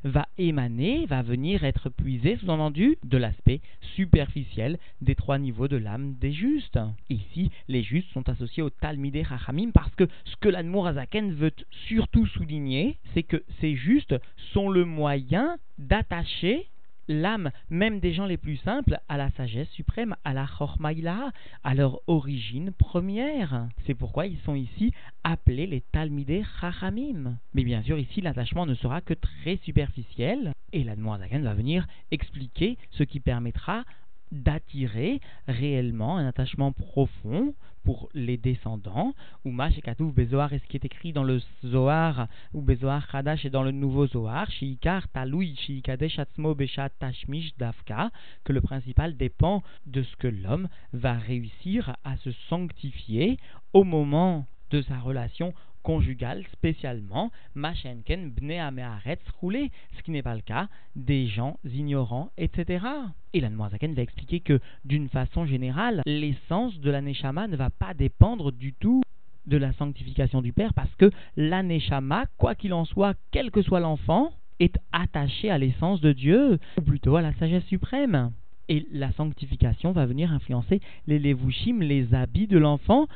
va 0.04 0.26
émaner, 0.38 1.06
va 1.06 1.22
venir 1.22 1.64
être 1.64 1.90
puisé, 1.90 2.36
sous-entendu, 2.36 2.96
de 3.04 3.18
l'aspect 3.18 3.60
superficiel 3.94 4.78
des 5.00 5.14
trois 5.14 5.38
niveaux 5.38 5.68
de 5.68 5.76
l'âme 5.76 6.14
des 6.20 6.32
justes. 6.32 6.78
Ici, 7.10 7.50
les 7.68 7.83
justes 7.83 8.12
sont 8.12 8.29
associés 8.29 8.62
au 8.62 8.70
Talmidei 8.70 9.24
Chachamim 9.24 9.70
parce 9.72 9.94
que 9.94 10.09
ce 10.24 10.37
que 10.37 10.48
l'Admour 10.48 10.87
Azaken 10.88 11.33
veut 11.33 11.52
surtout 11.88 12.26
souligner, 12.26 12.98
c'est 13.14 13.22
que 13.22 13.42
ces 13.61 13.74
justes 13.74 14.14
sont 14.52 14.68
le 14.68 14.85
moyen 14.85 15.57
d'attacher 15.79 16.66
l'âme, 17.09 17.50
même 17.70 18.00
des 18.00 18.12
gens 18.12 18.26
les 18.26 18.37
plus 18.37 18.57
simples, 18.59 18.98
à 19.09 19.16
la 19.16 19.31
sagesse 19.33 19.70
suprême, 19.70 20.16
à 20.24 20.33
la 20.33 20.46
Chormaïla, 20.46 21.33
à 21.62 21.74
leur 21.74 22.00
origine 22.07 22.72
première. 22.72 23.68
C'est 23.87 23.94
pourquoi 23.94 24.26
ils 24.26 24.38
sont 24.38 24.55
ici 24.55 24.92
appelés 25.24 25.66
les 25.66 25.83
Talmidei 25.92 26.44
Chachamim. 26.61 27.38
Mais 27.55 27.64
bien 27.64 27.83
sûr, 27.83 27.98
ici, 27.98 28.20
l'attachement 28.20 28.66
ne 28.66 28.74
sera 28.74 29.00
que 29.00 29.14
très 29.14 29.57
superficiel, 29.59 30.52
et 30.72 30.85
la 30.85 30.92
Azaken 30.92 31.44
va 31.44 31.55
venir 31.55 31.87
expliquer 32.11 32.76
ce 32.90 33.05
qui 33.05 33.20
permettra 33.20 33.85
d'attirer 34.32 35.20
réellement 35.46 36.16
un 36.16 36.26
attachement 36.26 36.72
profond 36.72 37.54
pour 37.84 38.08
les 38.14 38.36
descendants, 38.36 39.14
ou 39.44 39.52
Mashekatouf 39.52 40.12
Bezoar, 40.12 40.52
et 40.52 40.58
ce 40.58 40.66
qui 40.66 40.76
est 40.76 40.84
écrit 40.84 41.12
dans 41.12 41.22
le 41.22 41.40
Zohar, 41.64 42.26
ou 42.52 42.60
Bezoar 42.60 43.06
Hadash 43.12 43.44
et 43.44 43.50
dans 43.50 43.62
le 43.62 43.70
nouveau 43.70 44.08
Zohar, 44.08 44.50
Shiikar 44.50 45.06
Taloui 45.08 45.54
Shiikadesh 45.54 46.18
Atzmo 46.18 46.56
Beshat 46.56 46.90
Tashmish 46.98 47.56
Dafka, 47.58 48.10
que 48.42 48.52
le 48.52 48.60
principal 48.60 49.16
dépend 49.16 49.62
de 49.86 50.02
ce 50.02 50.16
que 50.16 50.26
l'homme 50.26 50.68
va 50.92 51.12
réussir 51.12 51.96
à 52.02 52.16
se 52.16 52.32
sanctifier 52.48 53.38
au 53.72 53.84
moment 53.84 54.46
de 54.70 54.82
sa 54.82 54.98
relation 54.98 55.54
conjugale 55.87 56.42
spécialement, 56.53 57.31
Machenken 57.55 58.31
Bne 58.31 58.59
Amearetz 58.59 59.22
roulé, 59.40 59.70
ce 59.96 60.03
qui 60.03 60.11
n'est 60.11 60.25
pas 60.25 60.35
le 60.35 60.40
cas 60.40 60.66
des 60.96 61.29
gens 61.29 61.61
ignorants, 61.64 62.31
etc. 62.38 62.85
Et 63.33 63.38
la 63.38 63.51
Zaken 63.70 63.94
va 63.94 64.03
expliquer 64.03 64.40
que, 64.40 64.59
d'une 64.85 65.09
façon 65.09 65.46
générale, 65.46 66.03
l'essence 66.05 66.77
de 66.81 66.90
la 66.90 67.03
Neshama 67.03 67.46
ne 67.46 67.55
va 67.55 67.70
pas 67.70 67.94
dépendre 67.94 68.51
du 68.51 68.72
tout 68.72 69.01
de 69.46 69.57
la 69.57 69.72
sanctification 69.75 70.42
du 70.42 70.53
Père, 70.53 70.75
parce 70.75 70.92
que 70.96 71.12
la 71.37 71.62
Neshama, 71.62 72.25
quoi 72.37 72.57
qu'il 72.57 72.75
en 72.75 72.85
soit, 72.85 73.14
quel 73.31 73.53
que 73.53 73.62
soit 73.62 73.79
l'enfant, 73.79 74.33
est 74.59 74.77
attaché 74.90 75.53
à 75.53 75.59
l'essence 75.59 76.01
de 76.01 76.12
Dieu, 76.12 76.59
ou 76.79 76.83
plutôt 76.83 77.14
à 77.14 77.22
la 77.22 77.33
sagesse 77.35 77.64
suprême. 77.66 78.33
Et 78.68 78.85
la 78.90 79.12
sanctification 79.12 79.92
va 79.92 80.05
venir 80.05 80.33
influencer 80.33 80.81
les 81.07 81.20
levushim, 81.20 81.79
les 81.79 82.12
habits 82.12 82.49
de 82.49 82.59
l'enfant, 82.59 83.07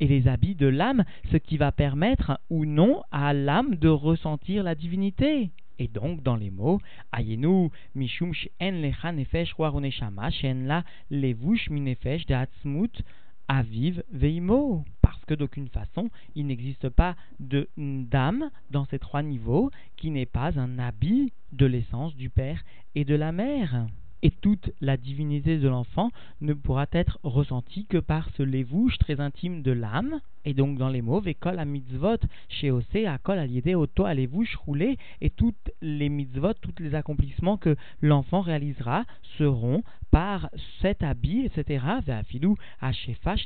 et 0.00 0.06
les 0.06 0.28
habits 0.28 0.54
de 0.54 0.66
l'âme, 0.66 1.04
ce 1.30 1.36
qui 1.36 1.56
va 1.56 1.72
permettre 1.72 2.40
ou 2.50 2.64
non 2.64 3.02
à 3.10 3.32
l'âme 3.32 3.76
de 3.76 3.88
ressentir 3.88 4.62
la 4.62 4.74
divinité. 4.74 5.50
Et 5.78 5.88
donc, 5.88 6.22
dans 6.22 6.36
les 6.36 6.50
mots, 6.50 6.80
Ayenu 7.12 7.70
mishum 7.94 8.32
en 8.60 8.70
lecha 8.70 9.12
nefesh 9.12 9.54
neshama 9.58 10.30
shen 10.30 10.66
la 10.66 10.84
levush 11.10 11.70
minefesh 11.70 12.26
de 12.26 12.34
atzmut 12.34 13.02
aviv 13.46 14.02
veimo. 14.10 14.84
Parce 15.02 15.24
que 15.24 15.34
d'aucune 15.34 15.68
façon, 15.68 16.10
il 16.34 16.46
n'existe 16.46 16.88
pas 16.88 17.14
de 17.38 17.68
d'âme 17.76 18.50
dans 18.70 18.86
ces 18.86 18.98
trois 18.98 19.22
niveaux 19.22 19.70
qui 19.96 20.10
n'est 20.10 20.26
pas 20.26 20.58
un 20.58 20.78
habit 20.78 21.32
de 21.52 21.66
l'essence 21.66 22.16
du 22.16 22.28
Père 22.28 22.62
et 22.94 23.04
de 23.04 23.14
la 23.14 23.32
Mère 23.32 23.86
et 24.22 24.30
toute 24.30 24.70
la 24.80 24.96
divinité 24.96 25.58
de 25.58 25.68
l'enfant 25.68 26.10
ne 26.40 26.52
pourra 26.52 26.86
être 26.92 27.18
ressentie 27.22 27.86
que 27.86 27.98
par 27.98 28.28
ce 28.36 28.42
lévouche 28.42 28.98
très 28.98 29.20
intime 29.20 29.62
de 29.62 29.72
l'âme, 29.72 30.20
et 30.44 30.54
donc 30.54 30.78
dans 30.78 30.88
les 30.88 31.02
mots, 31.02 31.20
Vekol 31.20 31.58
à 31.58 31.64
mitzvot, 31.64 32.18
chez 32.48 32.70
Ose, 32.70 32.84
à 33.06 33.18
kol 33.18 33.38
à 33.38 33.78
auto 33.78 34.04
à 34.04 34.14
lévouche 34.14 34.56
roulé, 34.56 34.96
et 35.20 35.30
toutes 35.30 35.70
les 35.82 36.08
mitzvot, 36.08 36.54
tous 36.54 36.82
les 36.82 36.94
accomplissements 36.94 37.56
que 37.56 37.76
l'enfant 38.00 38.40
réalisera 38.40 39.04
seront 39.36 39.82
par 40.10 40.48
cet 40.80 41.02
habit, 41.02 41.44
etc. 41.44 41.84
Ve'afilou, 42.06 42.56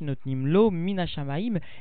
Notnimlo, 0.00 0.72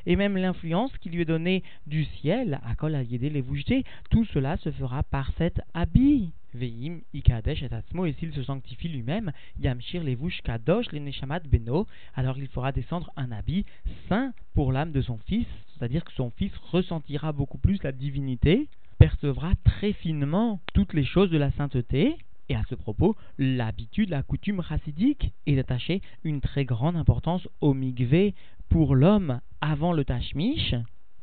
et 0.06 0.16
même 0.16 0.36
l'influence 0.36 0.96
qui 0.98 1.10
lui 1.10 1.22
est 1.22 1.26
donnée 1.26 1.62
du 1.86 2.04
ciel, 2.04 2.60
à 2.64 2.74
kol 2.74 2.94
à 2.94 3.02
lévouche, 3.02 3.64
tout 4.10 4.24
cela 4.26 4.56
se 4.58 4.70
fera 4.70 5.02
par 5.02 5.30
cet 5.38 5.60
habit. 5.74 6.32
Veim, 6.54 7.00
Ikadesh 7.14 7.62
et 7.62 7.72
Atzmo, 7.72 8.06
et 8.06 8.14
s'il 8.14 8.32
se 8.32 8.42
sanctifie 8.42 8.88
lui-même, 8.88 9.32
Yamshir 9.60 10.02
Levush 10.02 10.42
Kadosh, 10.42 10.90
les 10.92 11.00
Neshamat 11.00 11.40
Beno, 11.40 11.86
alors 12.14 12.38
il 12.38 12.48
fera 12.48 12.72
descendre 12.72 13.12
un 13.16 13.32
habit 13.32 13.64
saint 14.08 14.32
pour 14.54 14.72
l'âme 14.72 14.92
de 14.92 15.02
son 15.02 15.18
fils, 15.18 15.46
c'est-à-dire 15.74 16.04
que 16.04 16.12
son 16.12 16.30
fils 16.30 16.52
ressentira 16.70 17.32
beaucoup 17.32 17.58
plus 17.58 17.82
la 17.82 17.92
divinité, 17.92 18.68
percevra 18.98 19.52
très 19.64 19.92
finement 19.92 20.60
toutes 20.74 20.92
les 20.92 21.04
choses 21.04 21.30
de 21.30 21.38
la 21.38 21.50
sainteté, 21.52 22.16
Et 22.48 22.54
à 22.54 22.62
ce 22.68 22.74
propos, 22.74 23.16
l'habitude, 23.38 24.10
la 24.10 24.22
coutume 24.22 24.62
chassidique 24.62 25.32
est 25.46 25.56
d'attacher 25.56 26.02
une 26.22 26.40
très 26.40 26.64
grande 26.64 26.96
importance 26.96 27.48
au 27.60 27.72
migvé 27.72 28.34
pour 28.68 28.94
l'homme 28.94 29.40
avant 29.60 29.92
le 29.92 30.04
tashmish, 30.04 30.74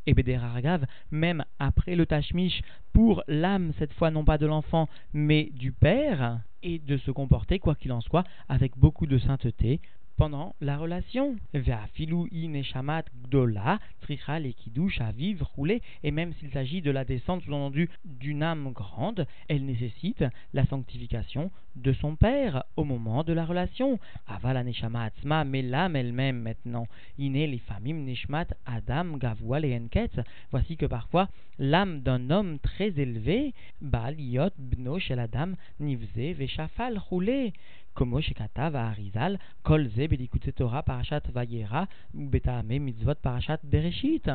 et 0.10 0.14
Bederargav, 0.14 0.86
même 1.12 1.46
après 1.60 1.96
le 1.96 2.06
tashmish, 2.06 2.62
pour 2.94 3.24
l'âme, 3.28 3.72
cette 3.78 3.94
fois 3.94 4.10
non 4.10 4.26
pas 4.26 4.38
de 4.38 4.48
l'enfant, 4.48 4.90
mais 5.14 5.50
du 5.54 5.72
père, 5.72 6.40
et 6.64 6.80
de 6.80 6.98
se 6.98 7.12
comporter, 7.12 7.60
quoi 7.60 7.76
qu'il 7.76 7.92
en 7.92 8.02
soit, 8.02 8.24
avec 8.50 8.78
beaucoup 8.78 9.06
de 9.06 9.18
sainteté, 9.18 9.80
pendant 10.20 10.54
la 10.60 10.78
relation. 10.78 11.38
gdola, 13.24 13.80
tricha 14.02 14.38
les 14.38 14.54
à 15.00 15.12
vivre, 15.14 15.50
rouler, 15.56 15.82
et 16.04 16.12
même 16.12 16.34
s'il 16.34 16.52
s'agit 16.52 16.82
de 16.82 16.92
la 16.92 17.06
descente 17.06 17.42
sous-entendu 17.44 17.90
d'une 18.04 18.44
âme 18.44 18.74
grande, 18.74 19.26
elle 19.48 19.66
nécessite 19.66 20.26
la 20.54 20.66
sanctification 20.66 21.52
de 21.78 21.94
son 21.94 22.18
père 22.18 22.66
au 22.76 22.84
moment 22.84 23.24
de 23.24 23.32
la 23.32 23.46
relation. 23.46 23.98
Avala 24.28 24.66
neshama 24.66 25.06
atzma, 25.06 25.46
mais 25.46 25.62
l'âme 25.62 25.96
elle-même 25.96 26.42
maintenant. 26.42 26.88
Iné 27.18 27.48
les 27.48 27.60
famim 27.60 28.04
neshmat 28.04 28.48
adam 28.66 29.16
gavua 29.16 29.62
et 29.62 29.80
Voici 30.52 30.76
que 30.76 30.86
parfois 30.86 31.30
l'âme 31.60 32.02
d'un 32.02 32.30
homme 32.30 32.60
très 32.60 32.90
élevé, 33.00 33.54
bal 33.82 34.20
yot 34.20 34.52
bno 34.58 35.00
shel 35.00 35.20
adam 35.20 35.54
nivze 35.80 36.36
veshafal 36.38 36.98
roulé 36.98 37.54
comme 37.94 38.20
Shekatav 38.22 38.76
Arizal, 38.76 39.40
Kol 39.64 39.90
Ze 39.90 40.08
Torah 40.56 40.84
Parashat 40.84 41.22
Vayera, 41.34 41.88
Betame 42.14 42.80
Mitzvot 42.80 43.16
Parashat 43.16 43.60
Bereshit. 43.64 44.30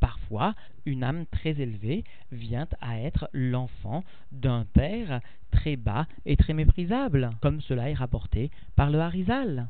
Parfois, 0.00 0.54
une 0.84 1.04
âme 1.04 1.26
très 1.26 1.60
élevée 1.60 2.04
vient 2.32 2.68
à 2.80 3.00
être 3.00 3.28
l'enfant 3.32 4.04
d'un 4.32 4.64
père 4.64 5.20
très 5.50 5.76
bas 5.76 6.06
et 6.26 6.36
très 6.36 6.52
méprisable, 6.52 7.30
comme 7.40 7.60
cela 7.60 7.90
est 7.90 7.94
rapporté 7.94 8.50
par 8.74 8.90
le 8.90 9.00
Harizal. 9.00 9.68